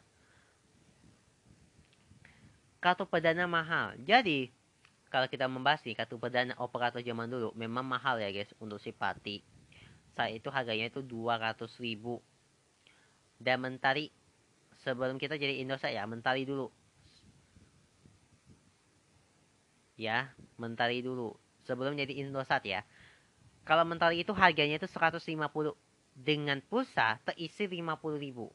Kartu 2.84 3.08
perdana 3.08 3.47
mahal. 3.47 3.95
Jadi, 4.03 4.51
kalau 5.08 5.31
kita 5.31 5.47
membahas 5.47 5.79
nih, 5.88 5.95
kartu 5.95 6.19
perdana 6.19 6.60
operator 6.60 6.99
zaman 6.99 7.31
dulu 7.31 7.55
memang 7.55 7.88
mahal 7.88 8.19
ya 8.19 8.36
guys 8.36 8.51
untuk 8.60 8.84
si 8.84 8.91
Pati. 8.91 9.55
Saat 10.15 10.32
itu 10.32 10.47
harganya 10.49 10.88
itu 10.88 11.04
200 11.04 11.67
ribu. 11.84 12.23
Dan 13.36 13.67
Mentari, 13.67 14.10
sebelum 14.80 15.19
kita 15.19 15.36
jadi 15.36 15.60
Indosat 15.60 15.91
ya, 15.91 16.08
Mentari 16.08 16.47
dulu. 16.47 16.71
Ya, 19.99 20.32
Mentari 20.56 21.04
dulu 21.04 21.36
sebelum 21.67 21.97
jadi 21.97 22.13
Indosat 22.23 22.63
ya. 22.63 22.88
Kalau 23.65 23.82
mentari 23.82 24.21
itu 24.21 24.30
harganya 24.38 24.78
itu 24.78 24.86
150 24.86 25.73
dengan 26.13 26.62
pulsa 26.62 27.17
terisi 27.25 27.65
50 27.65 28.21
ribu. 28.21 28.54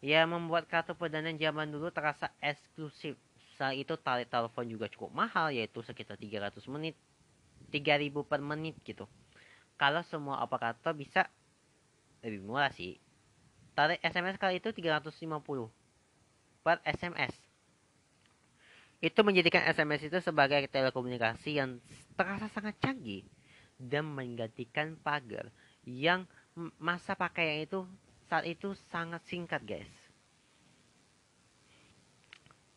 Ya 0.00 0.24
membuat 0.24 0.64
kartu 0.64 0.96
perdana 0.96 1.28
zaman 1.36 1.68
dulu 1.68 1.92
terasa 1.92 2.32
eksklusif. 2.40 3.20
Saat 3.60 3.76
itu 3.76 3.92
tarik 4.00 4.32
telepon 4.32 4.64
juga 4.64 4.88
cukup 4.88 5.12
mahal 5.12 5.52
yaitu 5.52 5.84
sekitar 5.84 6.16
300 6.16 6.56
menit. 6.72 6.96
3000 7.68 8.24
per 8.24 8.40
menit 8.40 8.80
gitu. 8.80 9.04
Kalau 9.78 10.02
semua 10.02 10.42
operator 10.42 10.92
bisa 10.92 11.30
lebih 12.20 12.42
murah 12.42 12.74
sih. 12.74 12.98
Tarik 13.78 14.02
SMS 14.02 14.36
kali 14.36 14.58
itu 14.58 14.74
350 14.74 15.14
per 16.66 16.82
SMS 16.82 17.30
itu 18.98 19.20
menjadikan 19.22 19.62
SMS 19.70 20.10
itu 20.10 20.18
sebagai 20.18 20.66
telekomunikasi 20.66 21.62
yang 21.62 21.78
terasa 22.18 22.50
sangat 22.50 22.74
canggih 22.82 23.22
dan 23.78 24.10
menggantikan 24.10 24.98
pagar 24.98 25.54
yang 25.86 26.26
masa 26.82 27.14
pakaian 27.14 27.62
itu 27.62 27.86
saat 28.26 28.42
itu 28.50 28.74
sangat 28.90 29.22
singkat 29.30 29.62
guys. 29.62 29.92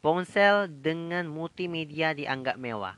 Ponsel 0.02 0.70
dengan 0.70 1.26
multimedia 1.30 2.14
dianggap 2.14 2.58
mewah. 2.58 2.98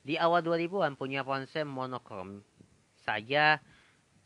Di 0.00 0.16
awal 0.16 0.40
2000-an 0.40 0.96
punya 0.96 1.20
ponsel 1.24 1.68
monokrom 1.68 2.40
saja 3.06 3.62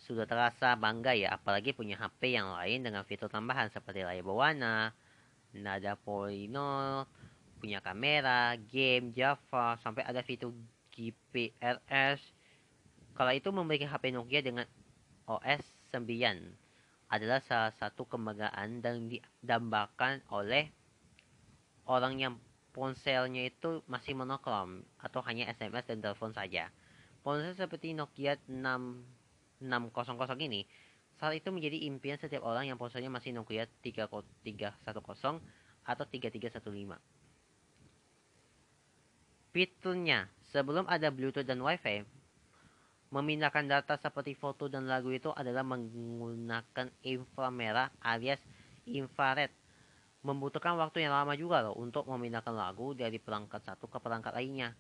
sudah 0.00 0.24
terasa 0.24 0.72
bangga 0.80 1.12
ya, 1.12 1.36
apalagi 1.36 1.76
punya 1.76 2.00
HP 2.00 2.32
yang 2.32 2.56
lain 2.56 2.80
dengan 2.80 3.04
fitur 3.04 3.28
tambahan 3.28 3.68
seperti 3.68 4.00
layar 4.00 4.24
berwarna, 4.24 4.96
nada 5.52 5.92
polynomial, 6.00 7.04
punya 7.60 7.84
kamera, 7.84 8.56
game, 8.56 9.12
Java, 9.12 9.76
sampai 9.84 10.08
ada 10.08 10.24
fitur 10.24 10.56
GPRS. 10.96 12.24
Kalau 13.12 13.32
itu 13.36 13.52
memiliki 13.52 13.84
HP 13.84 14.16
Nokia 14.16 14.40
dengan 14.40 14.64
OS 15.28 15.60
9 15.92 16.00
adalah 17.12 17.44
salah 17.44 17.74
satu 17.76 18.08
kebanggaan 18.08 18.80
dan 18.80 19.12
didambakan 19.12 20.24
oleh 20.32 20.72
orang 21.84 22.16
yang 22.16 22.34
ponselnya 22.70 23.50
itu 23.50 23.82
masih 23.90 24.14
monokrom 24.14 24.86
atau 25.02 25.20
hanya 25.26 25.50
SMS 25.50 25.90
dan 25.90 25.98
telepon 26.00 26.30
saja. 26.30 26.70
Ponsel 27.20 27.52
seperti 27.52 27.92
Nokia 27.92 28.40
6600 28.48 29.60
ini 30.40 30.64
saat 31.20 31.36
itu 31.36 31.52
menjadi 31.52 31.84
impian 31.84 32.16
setiap 32.16 32.48
orang 32.48 32.64
yang 32.72 32.80
ponselnya 32.80 33.12
masih 33.12 33.36
Nokia 33.36 33.68
3310 33.84 34.80
atau 35.84 36.04
3315 36.08 37.20
fiturnya 39.50 40.30
sebelum 40.54 40.86
ada 40.86 41.10
Bluetooth 41.10 41.44
dan 41.46 41.60
Wi-Fi 41.60 42.06
memindahkan 43.10 43.66
data 43.66 43.98
seperti 43.98 44.38
foto 44.38 44.70
dan 44.70 44.86
lagu 44.86 45.10
itu 45.10 45.34
adalah 45.34 45.66
menggunakan 45.66 46.94
inframerah 47.02 47.90
alias 47.98 48.38
infrared. 48.86 49.50
Membutuhkan 50.20 50.76
waktu 50.78 51.08
yang 51.08 51.16
lama 51.16 51.34
juga 51.34 51.64
loh 51.64 51.74
untuk 51.74 52.06
memindahkan 52.06 52.54
lagu 52.54 52.92
dari 52.94 53.18
perangkat 53.18 53.64
satu 53.66 53.90
ke 53.90 53.98
perangkat 53.98 54.36
lainnya 54.36 54.76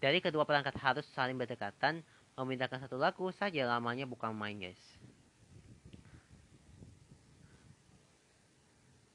dari 0.00 0.18
kedua 0.24 0.48
perangkat 0.48 0.74
harus 0.80 1.06
saling 1.12 1.36
berdekatan 1.36 2.00
memindahkan 2.34 2.80
satu 2.88 2.96
lagu 2.96 3.28
saja 3.36 3.68
lamanya 3.68 4.08
bukan 4.08 4.32
main 4.32 4.56
guys 4.56 4.80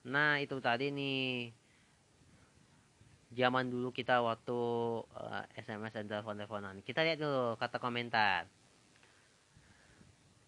nah 0.06 0.38
itu 0.38 0.62
tadi 0.62 0.94
nih 0.94 1.50
zaman 3.36 3.68
dulu 3.68 3.92
kita 3.92 4.24
waktu 4.24 4.60
uh, 5.04 5.44
eh, 5.44 5.60
SMS 5.60 5.92
dan 5.92 6.08
telepon-teleponan. 6.08 6.80
Kita 6.82 7.04
lihat 7.04 7.20
dulu 7.20 7.60
kata 7.60 7.78
komentar. 7.84 8.48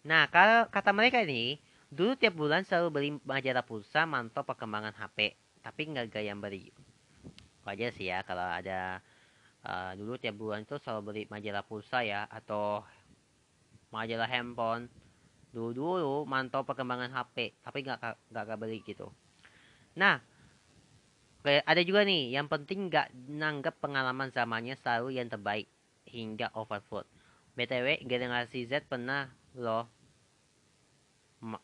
Nah, 0.08 0.24
kalau 0.32 0.72
kata 0.72 0.96
mereka 0.96 1.20
ini, 1.20 1.60
dulu 1.92 2.16
tiap 2.16 2.32
bulan 2.32 2.64
selalu 2.64 2.88
beli 2.88 3.10
majalah 3.28 3.60
pulsa 3.60 4.08
mantau 4.08 4.40
perkembangan 4.40 4.96
HP, 4.96 5.36
tapi 5.60 5.80
nggak 5.92 6.08
gaya 6.16 6.32
beli. 6.32 6.72
Wajar 7.68 7.92
sih 7.92 8.08
ya 8.08 8.24
kalau 8.24 8.48
ada 8.48 9.04
uh, 9.64 9.92
dulu 9.98 10.20
tiap 10.20 10.36
bulan 10.38 10.62
itu 10.62 10.76
selalu 10.78 11.02
beli 11.02 11.22
majalah 11.26 11.64
pulsa 11.66 12.04
ya 12.04 12.28
atau 12.30 12.84
majalah 13.90 14.28
handphone. 14.28 14.86
Dulu 15.48 15.70
dulu 15.72 16.16
mantau 16.28 16.62
perkembangan 16.62 17.10
HP, 17.10 17.56
tapi 17.64 17.82
nggak 17.82 18.30
nggak 18.30 18.58
beli 18.60 18.84
gitu. 18.84 19.08
Nah, 19.96 20.20
ada 21.42 21.80
juga 21.80 22.04
nih, 22.04 22.36
yang 22.36 22.46
penting 22.46 22.92
nggak 22.92 23.08
nanggap 23.32 23.80
pengalaman 23.80 24.28
zamannya 24.28 24.76
selalu 24.76 25.16
yang 25.16 25.32
terbaik 25.32 25.66
hingga 26.04 26.52
overflow. 26.52 27.04
BTW, 27.56 28.06
generasi 28.06 28.68
Z 28.70 28.86
pernah 28.86 29.32
loh 29.58 29.90
ma 31.42 31.58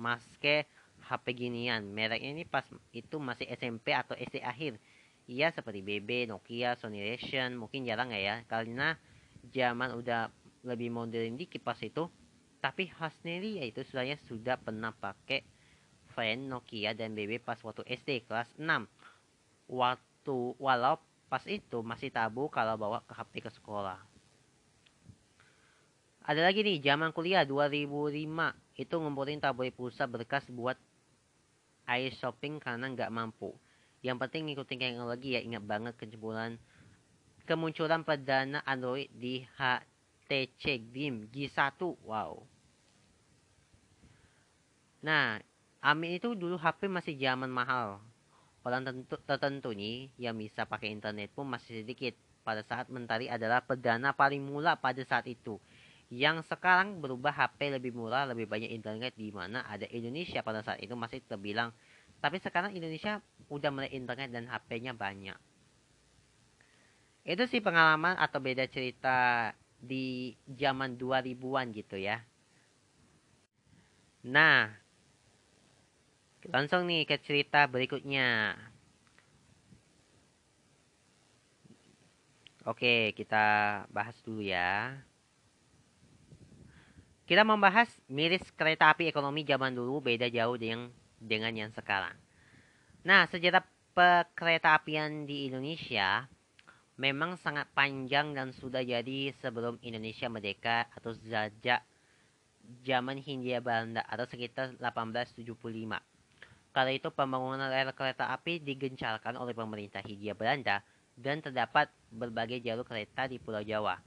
maske 0.00 0.64
HP 1.04 1.26
ginian. 1.36 1.84
Mereknya 1.92 2.32
ini 2.32 2.44
pas 2.48 2.64
itu 2.94 3.16
masih 3.20 3.44
SMP 3.52 3.92
atau 3.92 4.16
SD 4.16 4.40
akhir. 4.40 4.80
Iya 5.28 5.52
seperti 5.52 5.84
BB, 5.84 6.24
Nokia, 6.24 6.72
Sony 6.80 7.04
Ericsson, 7.04 7.60
mungkin 7.60 7.84
jarang 7.84 8.08
ya, 8.16 8.40
karena 8.48 8.96
zaman 9.52 9.92
udah 9.92 10.32
lebih 10.64 10.88
modern 10.88 11.36
dikit 11.36 11.60
pas 11.60 11.76
itu. 11.84 12.08
Tapi 12.64 12.88
Hasneri 12.96 13.60
ya 13.60 13.64
itu 13.68 13.84
sebenarnya 13.84 14.16
sudah 14.24 14.56
pernah 14.56 14.90
pakai 14.90 15.44
fan 16.16 16.48
Nokia 16.48 16.96
dan 16.96 17.12
BB 17.12 17.44
pas 17.44 17.60
waktu 17.60 17.84
SD 17.86 18.26
kelas 18.26 18.50
6 18.58 18.88
waktu 19.68 20.38
walau 20.58 20.98
pas 21.28 21.44
itu 21.44 21.84
masih 21.84 22.08
tabu 22.08 22.48
kalau 22.48 22.74
bawa 22.80 23.04
ke 23.04 23.12
HP 23.12 23.44
ke 23.44 23.50
sekolah. 23.52 24.00
Ada 26.24 26.40
lagi 26.40 26.64
nih, 26.64 26.80
zaman 26.80 27.12
kuliah 27.12 27.44
2005 27.44 28.56
itu 28.80 28.94
ngumpulin 28.96 29.40
tabloid 29.44 29.76
pulsa 29.76 30.08
berkas 30.08 30.48
buat 30.48 30.76
air 31.84 32.12
shopping 32.16 32.58
karena 32.60 32.88
nggak 32.90 33.12
mampu. 33.12 33.52
Yang 34.02 34.16
penting 34.26 34.42
ngikutin 34.50 34.78
teknologi 34.78 35.34
ya, 35.34 35.40
ingat 35.42 35.64
banget 35.66 35.94
kemunculan 35.98 36.58
kemunculan 37.48 38.04
perdana 38.04 38.60
Android 38.68 39.08
di 39.10 39.40
HTC 39.56 40.92
Dream 40.92 41.26
G1. 41.32 41.80
Wow. 42.04 42.44
Nah, 45.00 45.40
Amin 45.78 46.18
itu 46.18 46.34
dulu 46.34 46.58
HP 46.58 46.90
masih 46.90 47.14
zaman 47.14 47.46
mahal. 47.46 48.02
Orang 48.66 48.82
tentu, 48.82 49.14
tertentu 49.22 49.70
nih 49.70 50.10
yang 50.18 50.34
bisa 50.34 50.66
pakai 50.66 50.90
internet 50.90 51.30
pun 51.30 51.46
masih 51.46 51.86
sedikit. 51.86 52.18
Pada 52.42 52.66
saat 52.66 52.90
Mentari 52.90 53.30
adalah 53.30 53.62
perdana 53.62 54.10
paling 54.10 54.42
mula 54.42 54.74
pada 54.74 54.98
saat 55.06 55.28
itu. 55.30 55.60
Yang 56.10 56.50
sekarang 56.50 56.98
berubah 56.98 57.30
HP 57.30 57.78
lebih 57.78 57.94
murah, 57.94 58.26
lebih 58.26 58.48
banyak 58.50 58.72
internet 58.72 59.14
di 59.14 59.30
mana 59.30 59.62
ada 59.68 59.84
Indonesia 59.92 60.42
pada 60.42 60.64
saat 60.66 60.82
itu 60.82 60.96
masih 60.98 61.22
terbilang. 61.28 61.70
Tapi 62.18 62.42
sekarang 62.42 62.74
Indonesia 62.74 63.22
udah 63.46 63.70
mulai 63.70 63.90
internet 63.94 64.34
dan 64.34 64.50
HP-nya 64.50 64.92
banyak. 64.92 65.38
Itu 67.22 67.44
sih 67.46 67.62
pengalaman 67.62 68.18
atau 68.18 68.40
beda 68.42 68.66
cerita 68.66 69.52
di 69.78 70.34
zaman 70.50 70.98
2000-an 70.98 71.70
gitu 71.70 71.94
ya. 71.94 72.18
Nah, 74.26 74.74
langsung 76.50 76.90
nih 76.90 77.06
ke 77.06 77.22
cerita 77.22 77.70
berikutnya. 77.70 78.58
Oke, 82.66 83.14
kita 83.14 83.44
bahas 83.88 84.18
dulu 84.26 84.44
ya. 84.44 84.98
Kita 87.28 87.44
membahas 87.44 87.88
miris 88.08 88.44
kereta 88.56 88.88
api 88.88 89.08
ekonomi 89.08 89.44
zaman 89.44 89.76
dulu 89.76 90.00
beda 90.00 90.32
jauh 90.32 90.56
dengan 90.56 90.88
dengan 91.18 91.54
yang 91.54 91.70
sekarang. 91.74 92.14
Nah, 93.02 93.26
sejarah 93.30 93.62
kereta 94.34 94.78
apian 94.78 95.26
di 95.26 95.50
Indonesia 95.50 96.26
memang 96.98 97.38
sangat 97.38 97.70
panjang 97.74 98.34
dan 98.34 98.50
sudah 98.54 98.82
jadi 98.82 99.34
sebelum 99.38 99.78
Indonesia 99.82 100.26
merdeka 100.26 100.90
atau 100.94 101.14
sejak 101.14 101.82
zaman 102.82 103.18
Hindia 103.22 103.62
Belanda 103.62 104.02
atau 104.06 104.26
sekitar 104.26 104.74
1875. 104.78 105.46
Kala 106.68 106.90
itu 106.92 107.08
pembangunan 107.10 107.70
rel 107.70 107.90
kereta 107.96 108.30
api 108.34 108.60
digencarkan 108.60 109.34
oleh 109.40 109.56
pemerintah 109.56 110.04
Hindia 110.04 110.36
Belanda 110.36 110.84
dan 111.18 111.42
terdapat 111.42 111.90
berbagai 112.12 112.62
jalur 112.62 112.86
kereta 112.86 113.26
di 113.26 113.42
Pulau 113.42 113.64
Jawa. 113.64 113.98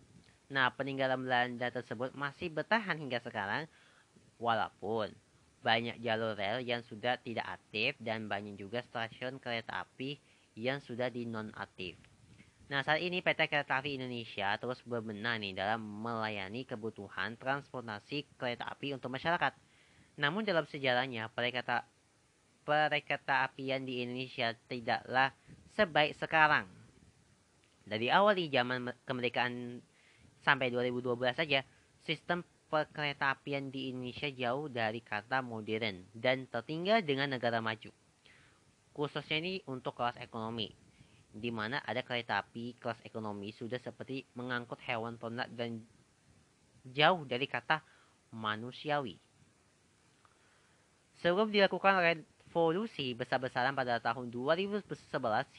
Nah, 0.51 0.71
peninggalan 0.75 1.19
Belanda 1.19 1.67
tersebut 1.71 2.11
masih 2.15 2.51
bertahan 2.51 2.99
hingga 2.99 3.19
sekarang 3.23 3.67
walaupun 4.35 5.11
banyak 5.61 6.01
jalur 6.01 6.33
rel 6.33 6.61
yang 6.65 6.81
sudah 6.85 7.21
tidak 7.21 7.45
aktif 7.61 7.93
dan 8.01 8.25
banyak 8.25 8.57
juga 8.57 8.81
stasiun 8.81 9.37
kereta 9.37 9.85
api 9.85 10.17
yang 10.57 10.81
sudah 10.81 11.07
dinonaktif. 11.13 11.95
Nah, 12.71 12.87
saat 12.87 13.03
ini 13.03 13.19
PT 13.19 13.51
Kereta 13.51 13.83
Api 13.83 13.99
Indonesia 13.99 14.55
terus 14.55 14.79
berbenah 14.87 15.35
nih 15.35 15.51
dalam 15.51 15.83
melayani 15.83 16.63
kebutuhan 16.63 17.35
transportasi 17.35 18.23
kereta 18.39 18.63
api 18.63 18.95
untuk 18.95 19.11
masyarakat. 19.11 19.51
Namun 20.15 20.47
dalam 20.47 20.63
sejarahnya, 20.63 21.27
perkereta 21.35 21.83
perkereta 22.63 23.43
apian 23.43 23.83
di 23.83 23.99
Indonesia 24.07 24.55
tidaklah 24.71 25.35
sebaik 25.75 26.15
sekarang. 26.15 26.63
Dari 27.83 28.07
awal 28.07 28.39
di 28.39 28.47
zaman 28.47 28.87
kemerdekaan 29.03 29.83
sampai 30.39 30.71
2012 30.71 31.11
saja, 31.35 31.67
sistem 32.07 32.39
perkereta 32.71 33.35
apian 33.35 33.67
di 33.67 33.91
Indonesia 33.91 34.31
jauh 34.31 34.71
dari 34.71 35.03
kata 35.03 35.43
modern 35.43 36.07
dan 36.15 36.47
tertinggal 36.47 37.03
dengan 37.03 37.27
negara 37.27 37.59
maju. 37.59 37.91
Khususnya 38.95 39.43
ini 39.43 39.59
untuk 39.67 39.99
kelas 39.99 40.15
ekonomi 40.23 40.71
di 41.31 41.47
mana 41.47 41.79
ada 41.87 42.03
kereta 42.03 42.43
api 42.43 42.75
kelas 42.75 42.99
ekonomi 43.07 43.55
sudah 43.55 43.79
seperti 43.79 44.27
mengangkut 44.35 44.79
hewan 44.83 45.15
ternak 45.15 45.47
dan 45.55 45.79
jauh 46.91 47.23
dari 47.23 47.47
kata 47.47 47.79
manusiawi. 48.35 49.15
Sebelum 51.23 51.53
dilakukan 51.53 52.01
revolusi 52.01 53.13
besar-besaran 53.15 53.77
pada 53.77 54.01
tahun 54.01 54.27
2011 54.33 54.89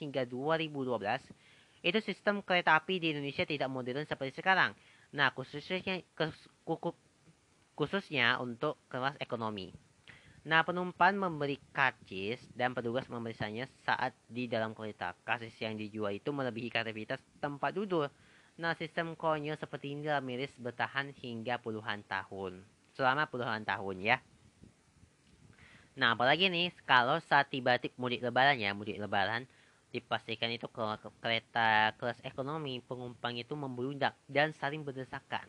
hingga 0.03 0.27
2012, 0.27 1.87
itu 1.87 1.99
sistem 2.03 2.43
kereta 2.43 2.77
api 2.77 2.99
di 2.99 3.15
Indonesia 3.15 3.47
tidak 3.47 3.71
modern 3.71 4.05
seperti 4.05 4.43
sekarang. 4.43 4.75
Nah, 5.13 5.29
khususnya 5.37 6.01
khususnya 7.77 8.41
untuk 8.41 8.81
kelas 8.89 9.17
ekonomi. 9.21 9.73
Nah, 10.43 10.67
penumpang 10.67 11.15
memberi 11.15 11.55
karcis 11.71 12.43
dan 12.59 12.75
petugas 12.75 13.07
memeriksanya 13.07 13.71
saat 13.87 14.11
di 14.27 14.51
dalam 14.51 14.75
kereta. 14.75 15.15
Karcis 15.23 15.55
yang 15.63 15.79
dijual 15.79 16.19
itu 16.19 16.35
melebihi 16.35 16.67
kreativitas 16.73 17.23
tempat 17.39 17.71
duduk. 17.77 18.11
Nah, 18.59 18.75
sistem 18.75 19.15
konyol 19.15 19.55
seperti 19.55 19.95
ini 19.95 20.11
miris 20.19 20.51
bertahan 20.59 21.15
hingga 21.23 21.63
puluhan 21.63 22.03
tahun. 22.11 22.65
Selama 22.99 23.31
puluhan 23.31 23.63
tahun 23.63 23.97
ya. 24.03 24.19
Nah, 25.93 26.17
apalagi 26.17 26.49
nih, 26.49 26.73
kalau 26.89 27.21
saat 27.29 27.53
tiba 27.53 27.77
tiba 27.77 27.95
mudik 28.01 28.25
lebaran 28.25 28.57
ya, 28.57 28.73
mudik 28.73 28.97
lebaran, 28.97 29.45
dipastikan 29.93 30.49
itu 30.49 30.67
ke 30.67 30.83
kereta 31.21 31.93
kelas 32.01 32.19
ekonomi, 32.25 32.81
penumpang 32.81 33.37
itu 33.37 33.53
membludak 33.53 34.17
dan 34.27 34.57
saling 34.57 34.81
berdesakan. 34.83 35.45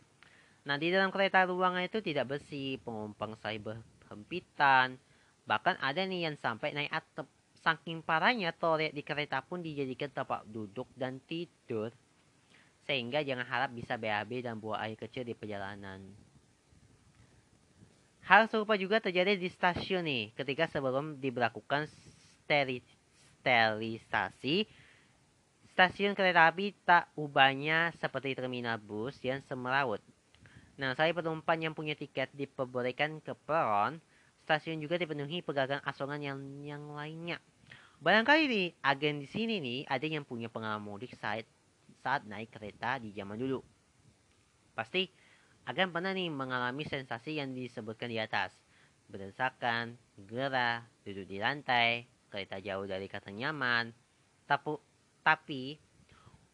Nah, 0.64 0.76
di 0.76 0.92
dalam 0.92 1.08
kereta 1.08 1.44
ruangan 1.48 1.84
itu 1.84 2.00
tidak 2.04 2.36
bersih, 2.36 2.76
penumpang 2.84 3.36
saling 3.40 3.80
hempitan. 4.08 4.96
Bahkan 5.44 5.80
ada 5.80 6.04
nih 6.04 6.30
yang 6.30 6.36
sampai 6.38 6.72
naik 6.72 6.92
atap. 6.92 7.28
Saking 7.64 8.04
parahnya 8.04 8.52
toilet 8.52 8.92
di 8.92 9.00
kereta 9.00 9.40
pun 9.40 9.64
dijadikan 9.64 10.12
tempat 10.12 10.44
duduk 10.44 10.84
dan 11.00 11.16
tidur. 11.24 11.88
Sehingga 12.84 13.24
jangan 13.24 13.48
harap 13.48 13.72
bisa 13.72 13.96
BAB 13.96 14.44
dan 14.44 14.60
buang 14.60 14.76
air 14.76 15.00
kecil 15.00 15.24
di 15.24 15.32
perjalanan. 15.32 16.04
Hal 18.28 18.52
serupa 18.52 18.76
juga 18.76 19.00
terjadi 19.00 19.40
di 19.40 19.48
stasiun 19.48 20.04
nih. 20.04 20.24
Ketika 20.36 20.68
sebelum 20.68 21.16
diberlakukan 21.24 21.88
steri 22.44 22.84
sterilisasi, 23.44 24.64
stasiun 25.76 26.16
kereta 26.16 26.48
api 26.48 26.72
tak 26.88 27.12
ubahnya 27.12 27.92
seperti 28.00 28.32
terminal 28.32 28.80
bus 28.80 29.20
yang 29.20 29.44
semerawut. 29.44 30.00
Nah, 30.80 30.96
saya 30.96 31.12
penumpang 31.12 31.60
yang 31.60 31.76
punya 31.76 31.92
tiket 31.92 32.32
diperbolehkan 32.32 33.20
ke 33.20 33.36
peron, 33.44 34.00
stasiun 34.48 34.80
juga 34.80 34.96
dipenuhi 34.96 35.44
pedagang 35.44 35.84
asongan 35.84 36.24
yang 36.24 36.38
yang 36.64 36.82
lainnya. 36.96 37.36
Barangkali 38.00 38.48
nih, 38.48 38.68
agen 38.80 39.20
di 39.20 39.28
sini 39.28 39.60
nih 39.60 39.80
ada 39.92 40.08
yang 40.08 40.24
punya 40.24 40.48
pengalaman 40.48 40.82
mudik 40.82 41.12
saat 41.20 41.44
saat 42.00 42.24
naik 42.24 42.48
kereta 42.48 42.96
di 42.96 43.12
zaman 43.12 43.36
dulu. 43.36 43.60
Pasti 44.72 45.06
agen 45.68 45.92
pernah 45.92 46.16
nih 46.16 46.32
mengalami 46.32 46.88
sensasi 46.88 47.36
yang 47.38 47.52
disebutkan 47.52 48.08
di 48.08 48.16
atas. 48.16 48.56
Berdesakan, 49.04 50.00
gerah, 50.16 50.80
duduk 51.04 51.28
di 51.28 51.38
lantai, 51.38 52.08
kereta 52.34 52.58
jauh 52.58 52.82
dari 52.90 53.06
kata 53.06 53.30
nyaman. 53.30 53.94
Tapi, 54.50 54.74
tapi 55.22 55.78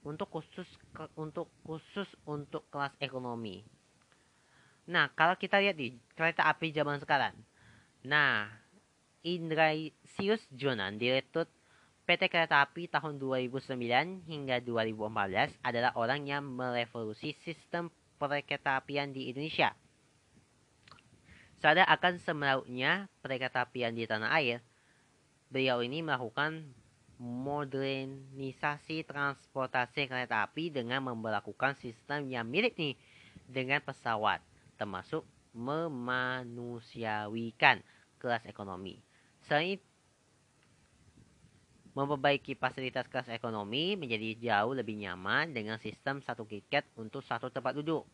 untuk 0.05 0.29
khusus 0.29 0.69
untuk 1.17 1.49
khusus 1.65 2.09
untuk 2.29 2.69
kelas 2.69 2.93
ekonomi 3.01 3.65
Nah, 4.91 5.07
kalau 5.15 5.39
kita 5.39 5.63
lihat 5.63 5.79
di 5.79 5.95
kereta 6.19 6.51
api 6.51 6.75
zaman 6.75 6.99
sekarang. 6.99 7.39
Nah, 8.03 8.51
Indrasius 9.23 10.43
Jonan, 10.51 10.99
Direktur 10.99 11.47
PT 12.11 12.27
Kereta 12.27 12.67
Api 12.67 12.91
tahun 12.91 13.23
2009 13.23 14.27
hingga 14.27 14.59
2014 14.59 15.63
adalah 15.63 15.95
orang 15.95 16.27
yang 16.27 16.43
merevolusi 16.43 17.39
sistem 17.47 17.87
perkereta 18.19 18.83
apian 18.83 19.15
di 19.15 19.31
Indonesia. 19.31 19.79
Sadar 21.63 21.87
akan 21.87 22.19
semerautnya 22.19 23.07
perkereta 23.23 23.63
apian 23.63 23.95
di 23.95 24.11
tanah 24.11 24.33
air, 24.43 24.59
beliau 25.51 25.83
ini 25.83 25.99
melakukan 26.01 26.63
modernisasi 27.21 29.05
transportasi 29.05 30.09
kereta 30.09 30.49
api 30.49 30.73
dengan 30.73 31.05
memperlakukan 31.05 31.77
sistem 31.77 32.25
yang 32.33 32.49
mirip 32.49 32.73
nih 32.81 32.97
dengan 33.45 33.85
pesawat 33.85 34.41
termasuk 34.81 35.29
memanusiawikan 35.53 37.85
kelas 38.17 38.49
ekonomi. 38.49 39.05
Selain 39.45 39.77
memperbaiki 41.93 42.55
fasilitas 42.55 43.11
kelas 43.11 43.27
ekonomi 43.29 43.99
menjadi 43.99 44.39
jauh 44.39 44.71
lebih 44.73 44.97
nyaman 44.97 45.53
dengan 45.53 45.77
sistem 45.83 46.23
satu 46.23 46.47
tiket 46.47 46.87
untuk 46.97 47.27
satu 47.27 47.51
tempat 47.51 47.75
duduk. 47.77 48.07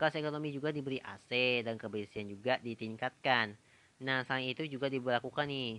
Kelas 0.00 0.16
ekonomi 0.18 0.50
juga 0.50 0.72
diberi 0.74 0.98
AC 0.98 1.62
dan 1.62 1.78
kebersihan 1.78 2.26
juga 2.26 2.58
ditingkatkan. 2.58 3.54
Nah, 4.02 4.26
selain 4.26 4.50
itu 4.50 4.66
juga 4.66 4.90
diberlakukan 4.90 5.46
nih 5.46 5.78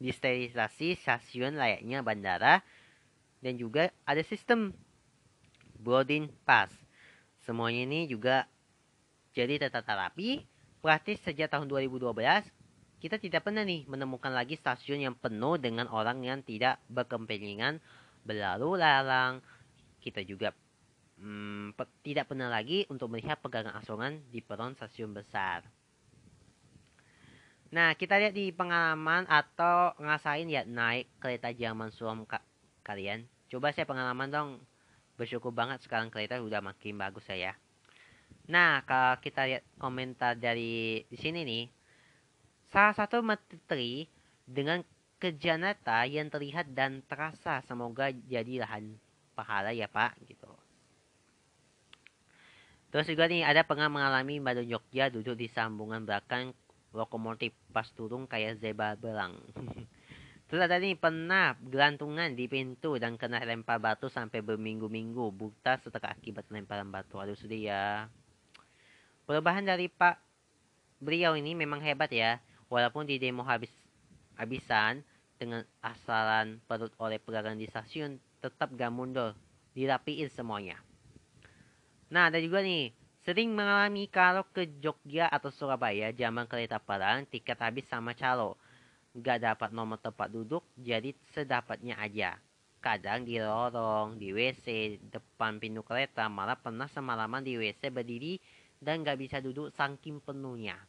disterilisasi 0.00 0.96
stasiun 0.98 1.60
layaknya 1.60 2.00
bandara 2.00 2.64
dan 3.44 3.54
juga 3.60 3.92
ada 4.08 4.24
sistem 4.24 4.72
boarding 5.80 6.28
pass 6.42 6.72
Semuanya 7.40 7.88
ini 7.88 8.04
juga 8.04 8.44
jadi 9.32 9.56
tertata 9.56 9.96
rapi, 9.96 10.44
praktis 10.84 11.24
sejak 11.24 11.48
tahun 11.48 11.66
2012. 11.72 12.12
Kita 13.00 13.16
tidak 13.16 13.48
pernah 13.48 13.64
nih 13.64 13.88
menemukan 13.88 14.28
lagi 14.28 14.60
stasiun 14.60 15.00
yang 15.00 15.16
penuh 15.16 15.56
dengan 15.56 15.88
orang 15.88 16.20
yang 16.20 16.44
tidak 16.44 16.76
berkempengingan 16.92 17.80
berlalu 18.28 18.76
lalang. 18.76 19.40
Kita 20.04 20.20
juga 20.20 20.52
hmm, 21.16 21.72
tidak 22.04 22.28
pernah 22.28 22.52
lagi 22.52 22.84
untuk 22.92 23.08
melihat 23.08 23.40
pegangan 23.40 23.72
asongan 23.80 24.20
di 24.28 24.44
peron 24.44 24.76
stasiun 24.76 25.16
besar. 25.16 25.64
Nah, 27.70 27.94
kita 27.94 28.18
lihat 28.18 28.34
di 28.34 28.50
pengalaman 28.50 29.30
atau 29.30 29.94
ngasain 30.02 30.50
ya 30.50 30.66
naik 30.66 31.06
kereta 31.22 31.54
zaman 31.54 31.94
suam 31.94 32.26
ka 32.26 32.42
kalian. 32.82 33.22
Coba 33.46 33.70
saya 33.70 33.86
pengalaman 33.86 34.26
dong. 34.26 34.50
Bersyukur 35.14 35.54
banget 35.54 35.78
sekarang 35.86 36.10
kereta 36.10 36.42
udah 36.42 36.58
makin 36.58 36.98
bagus 36.98 37.22
saya. 37.30 37.54
Nah, 38.50 38.82
kalau 38.82 39.14
kita 39.22 39.46
lihat 39.46 39.62
komentar 39.78 40.34
dari 40.34 41.06
di 41.06 41.14
sini 41.14 41.46
nih, 41.46 41.64
salah 42.74 42.94
satu 42.98 43.22
menteri 43.22 44.10
dengan 44.42 44.82
kerja 45.22 45.54
nyata 45.54 46.10
yang 46.10 46.26
terlihat 46.26 46.74
dan 46.74 47.06
terasa 47.06 47.62
semoga 47.62 48.10
jadi 48.10 48.66
lahan 48.66 48.98
pahala 49.38 49.70
ya 49.70 49.86
Pak 49.86 50.18
gitu. 50.26 50.50
Terus 52.90 53.06
juga 53.06 53.30
nih 53.30 53.46
ada 53.46 53.62
pernah 53.62 53.86
mengalami 53.86 54.42
badan 54.42 54.66
Jogja 54.66 55.06
duduk 55.06 55.38
di 55.38 55.46
sambungan 55.46 56.02
belakang 56.02 56.50
lokomotif 56.90 57.54
pas 57.70 57.86
turun 57.94 58.26
kayak 58.26 58.58
zebra 58.58 58.98
belang. 58.98 59.38
Terus 60.50 60.66
ada 60.66 60.82
nih 60.82 60.98
pernah 60.98 61.54
gelantungan 61.62 62.34
di 62.34 62.50
pintu 62.50 62.98
dan 62.98 63.14
kena 63.14 63.38
lempar 63.46 63.78
batu 63.78 64.10
sampai 64.10 64.42
berminggu-minggu 64.42 65.30
buta 65.30 65.78
setelah 65.78 66.10
akibat 66.10 66.50
lemparan 66.50 66.90
batu. 66.90 67.22
Aduh 67.22 67.38
sedih 67.38 67.70
ya. 67.70 68.10
Perubahan 69.30 69.62
dari 69.62 69.86
Pak 69.86 70.18
beliau 70.98 71.38
ini 71.38 71.54
memang 71.54 71.78
hebat 71.78 72.10
ya. 72.10 72.42
Walaupun 72.66 73.06
di 73.06 73.22
demo 73.22 73.46
habis 73.46 73.70
habisan 74.34 75.06
dengan 75.38 75.62
asalan 75.86 76.58
perut 76.66 76.90
oleh 76.98 77.22
pedagang 77.22 77.54
di 77.54 77.70
stasiun 77.70 78.18
tetap 78.42 78.74
gak 78.74 78.90
mundur. 78.90 79.38
Dirapiin 79.78 80.34
semuanya. 80.34 80.82
Nah 82.10 82.26
ada 82.26 82.42
juga 82.42 82.58
nih 82.58 82.90
Sering 83.20 83.52
mengalami 83.52 84.08
kalau 84.08 84.48
ke 84.48 84.64
Jogja 84.80 85.28
atau 85.28 85.52
Surabaya 85.52 86.08
zaman 86.16 86.48
kereta 86.48 86.80
perang 86.80 87.28
tiket 87.28 87.60
habis 87.60 87.84
sama 87.84 88.16
calo. 88.16 88.56
Gak 89.12 89.44
dapat 89.44 89.76
nomor 89.76 90.00
tempat 90.00 90.32
duduk 90.32 90.64
jadi 90.80 91.12
sedapatnya 91.36 92.00
aja. 92.00 92.40
Kadang 92.80 93.28
di 93.28 93.36
lorong, 93.36 94.16
di 94.16 94.32
WC, 94.32 94.96
depan 95.12 95.60
pintu 95.60 95.84
kereta 95.84 96.32
malah 96.32 96.56
pernah 96.56 96.88
semalaman 96.88 97.44
di 97.44 97.60
WC 97.60 97.92
berdiri 97.92 98.40
dan 98.80 99.04
gak 99.04 99.20
bisa 99.20 99.36
duduk 99.44 99.68
saking 99.76 100.24
penuhnya. 100.24 100.80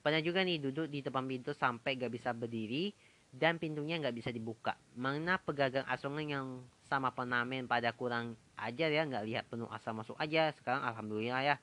Pernah 0.00 0.24
juga 0.24 0.40
nih 0.40 0.56
duduk 0.64 0.88
di 0.88 1.04
depan 1.04 1.28
pintu 1.28 1.52
sampai 1.52 2.00
gak 2.00 2.16
bisa 2.16 2.32
berdiri 2.32 2.96
dan 3.28 3.60
pintunya 3.60 4.00
nggak 4.00 4.16
bisa 4.16 4.32
dibuka. 4.32 4.72
Mana 4.96 5.36
pegagang 5.36 5.84
asongan 5.84 6.26
yang 6.26 6.46
sama 6.88 7.12
penamen 7.12 7.68
pada 7.68 7.92
kurang 7.92 8.34
ajar 8.56 8.90
ya 8.90 9.04
nggak 9.04 9.24
lihat 9.28 9.44
penuh 9.46 9.68
asal 9.70 9.92
masuk 9.94 10.16
aja. 10.16 10.50
Sekarang 10.56 10.82
alhamdulillah 10.82 11.44
ya 11.44 11.56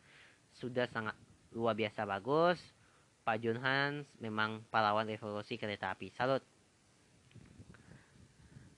sudah 0.62 0.88
sangat 0.94 1.18
luar 1.52 1.76
biasa 1.76 2.06
bagus. 2.06 2.62
Pak 3.26 3.42
Jun 3.42 3.58
Hans 3.58 4.06
memang 4.22 4.62
pahlawan 4.70 5.10
revolusi 5.10 5.58
kereta 5.58 5.90
api. 5.92 6.14
Salut. 6.14 6.46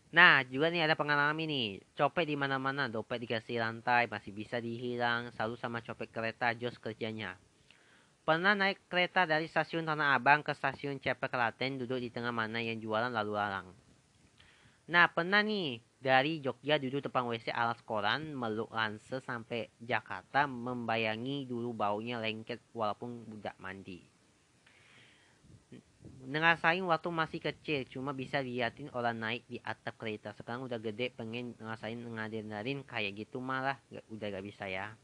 Nah, 0.08 0.40
juga 0.48 0.72
nih 0.72 0.88
ada 0.88 0.96
pengalaman 0.96 1.36
ini. 1.44 1.84
Copet 2.00 2.24
di 2.24 2.40
mana-mana, 2.40 2.88
dompet 2.88 3.20
dikasih 3.20 3.60
lantai, 3.60 4.08
masih 4.08 4.32
bisa 4.32 4.64
dihilang. 4.64 5.36
Selalu 5.36 5.60
sama 5.60 5.84
copet 5.84 6.08
kereta, 6.16 6.56
jos 6.56 6.80
kerjanya. 6.80 7.36
Pernah 8.28 8.56
naik 8.56 8.88
kereta 8.92 9.24
dari 9.24 9.48
stasiun 9.48 9.88
Tanah 9.88 10.16
Abang 10.16 10.44
ke 10.44 10.52
stasiun 10.52 11.00
Cepet 11.00 11.32
Klaten 11.32 11.80
duduk 11.80 12.00
di 12.04 12.12
tengah 12.12 12.36
mana 12.36 12.60
yang 12.60 12.80
jualan 12.80 13.08
lalu 13.08 13.36
lalang. 13.36 13.72
Nah 14.88 15.08
pernah 15.12 15.40
nih 15.40 15.80
dari 16.08 16.40
Jogja 16.40 16.80
duduk 16.80 17.04
depan 17.04 17.28
WC 17.28 17.52
alas 17.52 17.84
koran 17.84 18.32
meluk 18.32 18.72
lanse 18.72 19.20
sampai 19.20 19.68
Jakarta 19.76 20.48
membayangi 20.48 21.44
dulu 21.44 21.76
baunya 21.76 22.16
lengket 22.24 22.64
walaupun 22.72 23.28
budak 23.28 23.60
mandi. 23.60 24.00
Ngerasain 26.24 26.80
waktu 26.88 27.12
masih 27.12 27.44
kecil 27.44 27.84
cuma 27.92 28.16
bisa 28.16 28.40
liatin 28.40 28.88
orang 28.96 29.20
naik 29.20 29.44
di 29.52 29.60
atap 29.60 30.00
kereta 30.00 30.32
sekarang 30.32 30.64
udah 30.64 30.80
gede 30.80 31.12
pengen 31.12 31.60
ngerasain 31.60 32.00
ngadarin 32.00 32.88
kayak 32.88 33.28
gitu 33.28 33.44
malah 33.44 33.76
udah 34.08 34.28
gak 34.32 34.48
bisa 34.48 34.64
ya. 34.72 34.96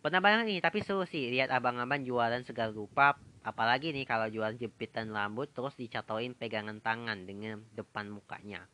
Pernah 0.00 0.20
banget 0.24 0.44
nih, 0.48 0.60
tapi 0.64 0.80
seru 0.80 1.04
sih 1.04 1.28
lihat 1.32 1.52
abang-abang 1.52 2.00
jualan 2.04 2.40
segala 2.44 2.72
rupa. 2.72 3.16
Apalagi 3.44 3.92
nih 3.92 4.08
kalau 4.08 4.32
jualan 4.32 4.56
jepitan 4.56 5.12
rambut 5.12 5.52
terus 5.52 5.76
dicatoin 5.76 6.32
pegangan 6.32 6.80
tangan 6.80 7.28
dengan 7.28 7.60
depan 7.76 8.08
mukanya. 8.08 8.64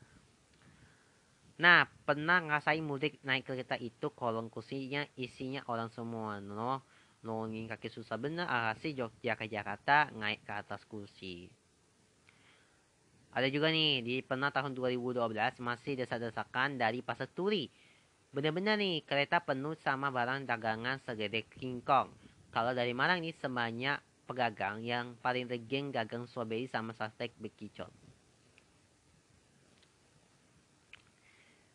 Nah, 1.61 1.85
pernah 2.09 2.41
ngerasain 2.41 2.81
mudik 2.81 3.21
naik 3.21 3.45
kereta 3.45 3.77
itu 3.77 4.09
kolong 4.17 4.49
kursinya 4.49 5.05
isinya 5.21 5.61
orang 5.69 5.93
semua. 5.93 6.41
No, 6.41 6.81
nolongin 7.21 7.69
kaki 7.69 7.93
susah 7.93 8.17
bener 8.17 8.49
alhasil 8.49 8.97
Jogja 8.97 9.37
ke 9.37 9.45
Jakarta 9.45 10.09
naik 10.17 10.41
ke 10.49 10.53
atas 10.57 10.81
kursi. 10.89 11.53
Ada 13.37 13.47
juga 13.53 13.69
nih, 13.71 14.03
di 14.03 14.15
pernah 14.25 14.49
tahun 14.51 14.73
2012 14.75 15.61
masih 15.63 16.01
desa-desakan 16.01 16.81
dari 16.81 16.99
Pasar 17.05 17.31
Turi 17.31 17.69
Benar-benar 18.31 18.79
nih, 18.79 19.03
kereta 19.03 19.43
penuh 19.43 19.75
sama 19.83 20.07
barang 20.15 20.47
dagangan 20.47 21.03
segede 21.03 21.51
King 21.51 21.83
Kong. 21.83 22.15
Kalau 22.55 22.71
dari 22.71 22.95
Malang 22.95 23.27
nih, 23.27 23.35
sebanyak 23.35 23.99
pedagang 24.23 24.87
yang 24.87 25.19
paling 25.19 25.51
regeng 25.51 25.91
gagang 25.91 26.31
strawberry 26.31 26.71
sama 26.71 26.95
sastek 26.95 27.35
bekicot. 27.43 27.91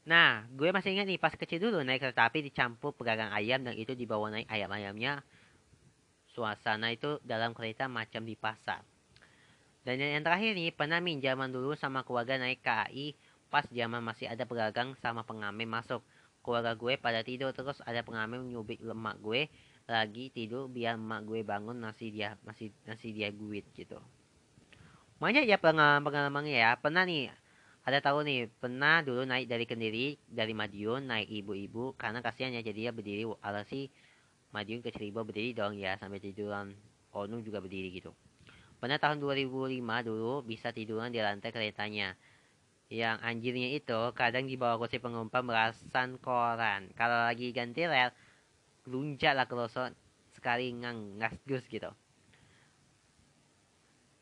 Nah, 0.06 0.46
gue 0.54 0.70
masih 0.70 0.94
ingat 0.94 1.10
nih 1.10 1.18
pas 1.18 1.34
kecil 1.34 1.58
dulu 1.58 1.82
naik 1.82 2.06
kereta 2.06 2.30
api 2.30 2.46
dicampur 2.46 2.94
pedagang 2.94 3.34
ayam 3.34 3.66
dan 3.66 3.74
itu 3.74 3.98
dibawa 3.98 4.30
naik 4.30 4.46
ayam-ayamnya. 4.46 5.26
Suasana 6.30 6.94
itu 6.94 7.18
dalam 7.26 7.58
kereta 7.58 7.90
macam 7.90 8.22
di 8.22 8.38
pasar. 8.38 8.86
Dan 9.82 10.02
yang 10.02 10.22
terakhir 10.22 10.54
nih, 10.54 10.74
pernah 10.74 11.02
minjaman 11.02 11.50
dulu 11.50 11.74
sama 11.74 12.06
keluarga 12.06 12.38
naik 12.38 12.62
KAI 12.62 13.18
pas 13.50 13.66
zaman 13.70 14.02
masih 14.02 14.28
ada 14.30 14.44
pedagang 14.46 14.98
sama 15.00 15.24
pengamen 15.24 15.70
masuk 15.70 16.02
keluarga 16.46 16.78
gue 16.78 16.94
pada 17.02 17.26
tidur 17.26 17.50
terus 17.58 17.82
ada 17.82 18.06
pengamen 18.06 18.46
nyubik 18.46 18.78
lemak 18.86 19.18
gue 19.18 19.50
lagi 19.90 20.30
tidur 20.30 20.70
biar 20.70 20.98
emak 20.98 21.26
gue 21.26 21.42
bangun 21.42 21.78
nasi 21.78 22.14
dia 22.14 22.38
masih 22.46 22.70
nasi 22.86 23.14
dia 23.14 23.34
guit 23.34 23.66
gitu 23.74 23.98
banyak 25.18 25.48
ya 25.48 25.58
pengalaman 25.58 26.04
pengalamannya 26.06 26.54
ya 26.54 26.72
pernah 26.78 27.08
nih 27.08 27.32
ada 27.86 28.02
tahu 28.02 28.26
nih 28.26 28.50
pernah 28.58 29.06
dulu 29.06 29.30
naik 29.30 29.46
dari 29.46 29.66
kendiri 29.70 30.18
dari 30.26 30.58
Madiun 30.58 31.06
naik 31.06 31.30
ibu-ibu 31.30 31.94
karena 31.94 32.20
kasihan 32.26 32.52
ya 32.58 32.66
jadi 32.66 32.90
dia 32.90 32.92
berdiri 32.92 33.30
alasi 33.46 33.94
Madiun 34.50 34.82
ke 34.82 34.90
Cirebon 34.90 35.30
berdiri 35.30 35.54
dong 35.54 35.78
ya 35.78 35.94
sampai 36.02 36.18
tiduran 36.18 36.74
Onu 37.14 37.46
juga 37.46 37.62
berdiri 37.62 37.94
gitu 37.94 38.10
pernah 38.82 38.98
tahun 38.98 39.22
2005 39.22 39.80
dulu 40.02 40.42
bisa 40.42 40.74
tiduran 40.74 41.14
di 41.14 41.22
lantai 41.22 41.54
keretanya 41.54 42.18
yang 42.94 43.18
anjirnya 43.26 43.74
itu 43.74 44.14
kadang 44.14 44.46
dibawa 44.46 44.78
kursi 44.78 45.02
pengumpan 45.02 45.42
berasan 45.42 46.22
koran. 46.22 46.94
Kalau 46.94 47.26
lagi 47.26 47.50
ganti 47.50 47.82
rel, 47.82 48.14
lunjak 48.86 49.34
lah 49.34 49.50
kerosot 49.50 49.90
sekali 50.38 50.70
ngang 50.78 51.18
ngasgus 51.18 51.66
gitu. 51.66 51.90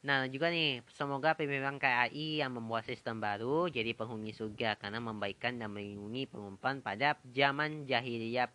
Nah 0.04 0.28
juga 0.28 0.52
nih, 0.52 0.84
semoga 0.92 1.32
pimpinan 1.32 1.80
KAI 1.80 2.44
yang 2.44 2.52
membuat 2.60 2.84
sistem 2.84 3.24
baru 3.24 3.72
jadi 3.72 3.96
penghuni 3.96 4.36
surga 4.36 4.76
karena 4.76 5.00
membaikkan 5.00 5.56
dan 5.56 5.72
melindungi 5.72 6.28
pengumpan 6.28 6.84
pada 6.84 7.16
zaman 7.32 7.88
jahiliyah 7.88 8.52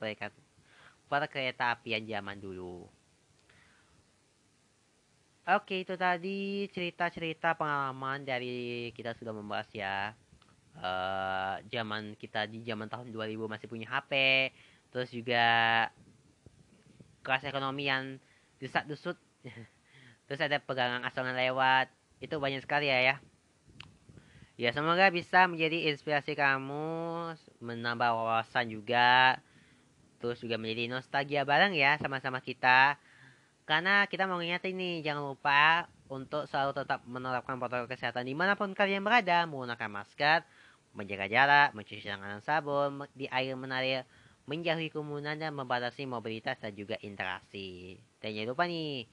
kereta 1.32 1.72
apian 1.72 2.04
zaman 2.04 2.36
dulu. 2.36 2.84
Oke, 5.48 5.80
itu 5.80 5.96
tadi 5.96 6.68
cerita-cerita 6.68 7.56
pengalaman 7.56 8.20
dari 8.20 8.92
kita 8.92 9.16
sudah 9.16 9.32
membahas 9.32 9.68
ya. 9.72 10.12
Uh, 10.76 11.58
zaman 11.72 12.12
kita 12.20 12.44
di 12.44 12.60
zaman 12.68 12.92
tahun 12.92 13.08
2000 13.08 13.48
masih 13.48 13.66
punya 13.66 13.88
HP, 13.88 14.12
terus 14.92 15.08
juga 15.08 15.88
kelas 17.24 17.48
ekonomi 17.48 17.88
yang 17.88 18.20
desat-desut. 18.60 19.16
terus 20.28 20.44
ada 20.44 20.60
pegangan 20.60 21.02
asongan 21.08 21.34
lewat. 21.34 21.88
Itu 22.20 22.36
banyak 22.38 22.62
sekali 22.62 22.92
ya 22.92 23.00
ya. 23.00 23.16
Ya, 24.58 24.74
semoga 24.74 25.08
bisa 25.08 25.46
menjadi 25.46 25.90
inspirasi 25.90 26.34
kamu, 26.36 27.32
menambah 27.62 28.10
wawasan 28.12 28.68
juga. 28.68 29.40
Terus 30.20 30.42
juga 30.42 30.60
menjadi 30.60 30.90
nostalgia 30.90 31.46
bareng 31.46 31.72
ya 31.72 31.96
sama-sama 31.96 32.42
kita 32.42 32.98
karena 33.68 34.08
kita 34.08 34.24
mau 34.24 34.40
ngingetin 34.40 34.80
nih, 34.80 35.04
jangan 35.04 35.36
lupa 35.36 35.92
untuk 36.08 36.48
selalu 36.48 36.72
tetap 36.72 37.04
menerapkan 37.04 37.60
protokol 37.60 37.84
kesehatan 37.84 38.24
di 38.24 38.32
mana 38.32 38.56
pun 38.56 38.72
kalian 38.72 39.04
berada, 39.04 39.44
menggunakan 39.44 39.92
masker, 39.92 40.40
menjaga 40.96 41.28
jarak, 41.28 41.68
mencuci 41.76 42.00
tangan 42.00 42.40
sabun, 42.40 43.04
di 43.12 43.28
air 43.28 43.52
mengalir, 43.60 44.08
menjauhi 44.48 44.88
kerumunan 44.88 45.36
dan 45.36 45.52
membatasi 45.52 46.08
mobilitas 46.08 46.56
dan 46.64 46.72
juga 46.72 46.96
interaksi. 47.04 48.00
Dan 48.24 48.40
jangan 48.40 48.56
lupa 48.56 48.64
nih, 48.64 49.04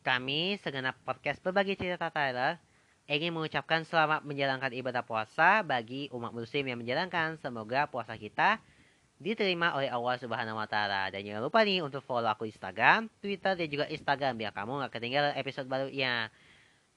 kami 0.00 0.56
segenap 0.64 0.96
podcast 1.04 1.44
berbagi 1.44 1.76
cerita 1.76 2.08
Tyler 2.08 2.56
ingin 3.10 3.34
mengucapkan 3.34 3.82
selamat 3.82 4.22
menjalankan 4.22 4.70
ibadah 4.70 5.02
puasa 5.02 5.66
bagi 5.66 6.06
umat 6.14 6.30
muslim 6.30 6.64
yang 6.64 6.78
menjalankan. 6.78 7.36
Semoga 7.42 7.90
puasa 7.90 8.14
kita 8.14 8.62
diterima 9.20 9.76
oleh 9.76 9.92
Allah 9.92 10.16
Subhanahu 10.16 10.56
wa 10.56 10.64
taala. 10.64 11.12
Dan 11.12 11.26
jangan 11.28 11.42
lupa 11.44 11.60
nih 11.66 11.84
untuk 11.84 12.00
follow 12.00 12.30
aku 12.30 12.48
Instagram, 12.48 13.12
Twitter 13.20 13.58
dan 13.58 13.68
juga 13.68 13.84
Instagram 13.90 14.38
biar 14.40 14.52
kamu 14.56 14.72
nggak 14.80 14.92
ketinggalan 14.96 15.34
episode 15.36 15.68
barunya. 15.68 16.32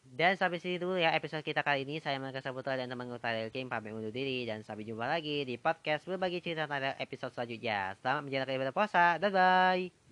Dan 0.03 0.35
sampai 0.35 0.59
sini 0.59 0.77
dulu 0.79 0.99
ya 0.99 1.15
episode 1.15 1.43
kita 1.43 1.63
kali 1.63 1.87
ini. 1.87 1.99
Saya 2.03 2.19
Marga 2.19 2.43
Saputra 2.43 2.75
dan 2.75 2.91
teman 2.91 3.07
Tyler 3.19 3.49
King 3.51 3.71
pamit 3.71 3.95
undur 3.95 4.11
diri. 4.11 4.43
Dan 4.47 4.63
sampai 4.63 4.83
jumpa 4.83 5.07
lagi 5.07 5.47
di 5.47 5.55
podcast 5.59 6.07
berbagi 6.07 6.43
cerita 6.43 6.67
tentang 6.67 6.95
episode 6.99 7.31
selanjutnya. 7.35 7.95
Selamat 7.99 8.21
menjalankan 8.27 8.55
ibadah 8.59 8.75
puasa. 8.75 9.03
Bye-bye. 9.19 10.02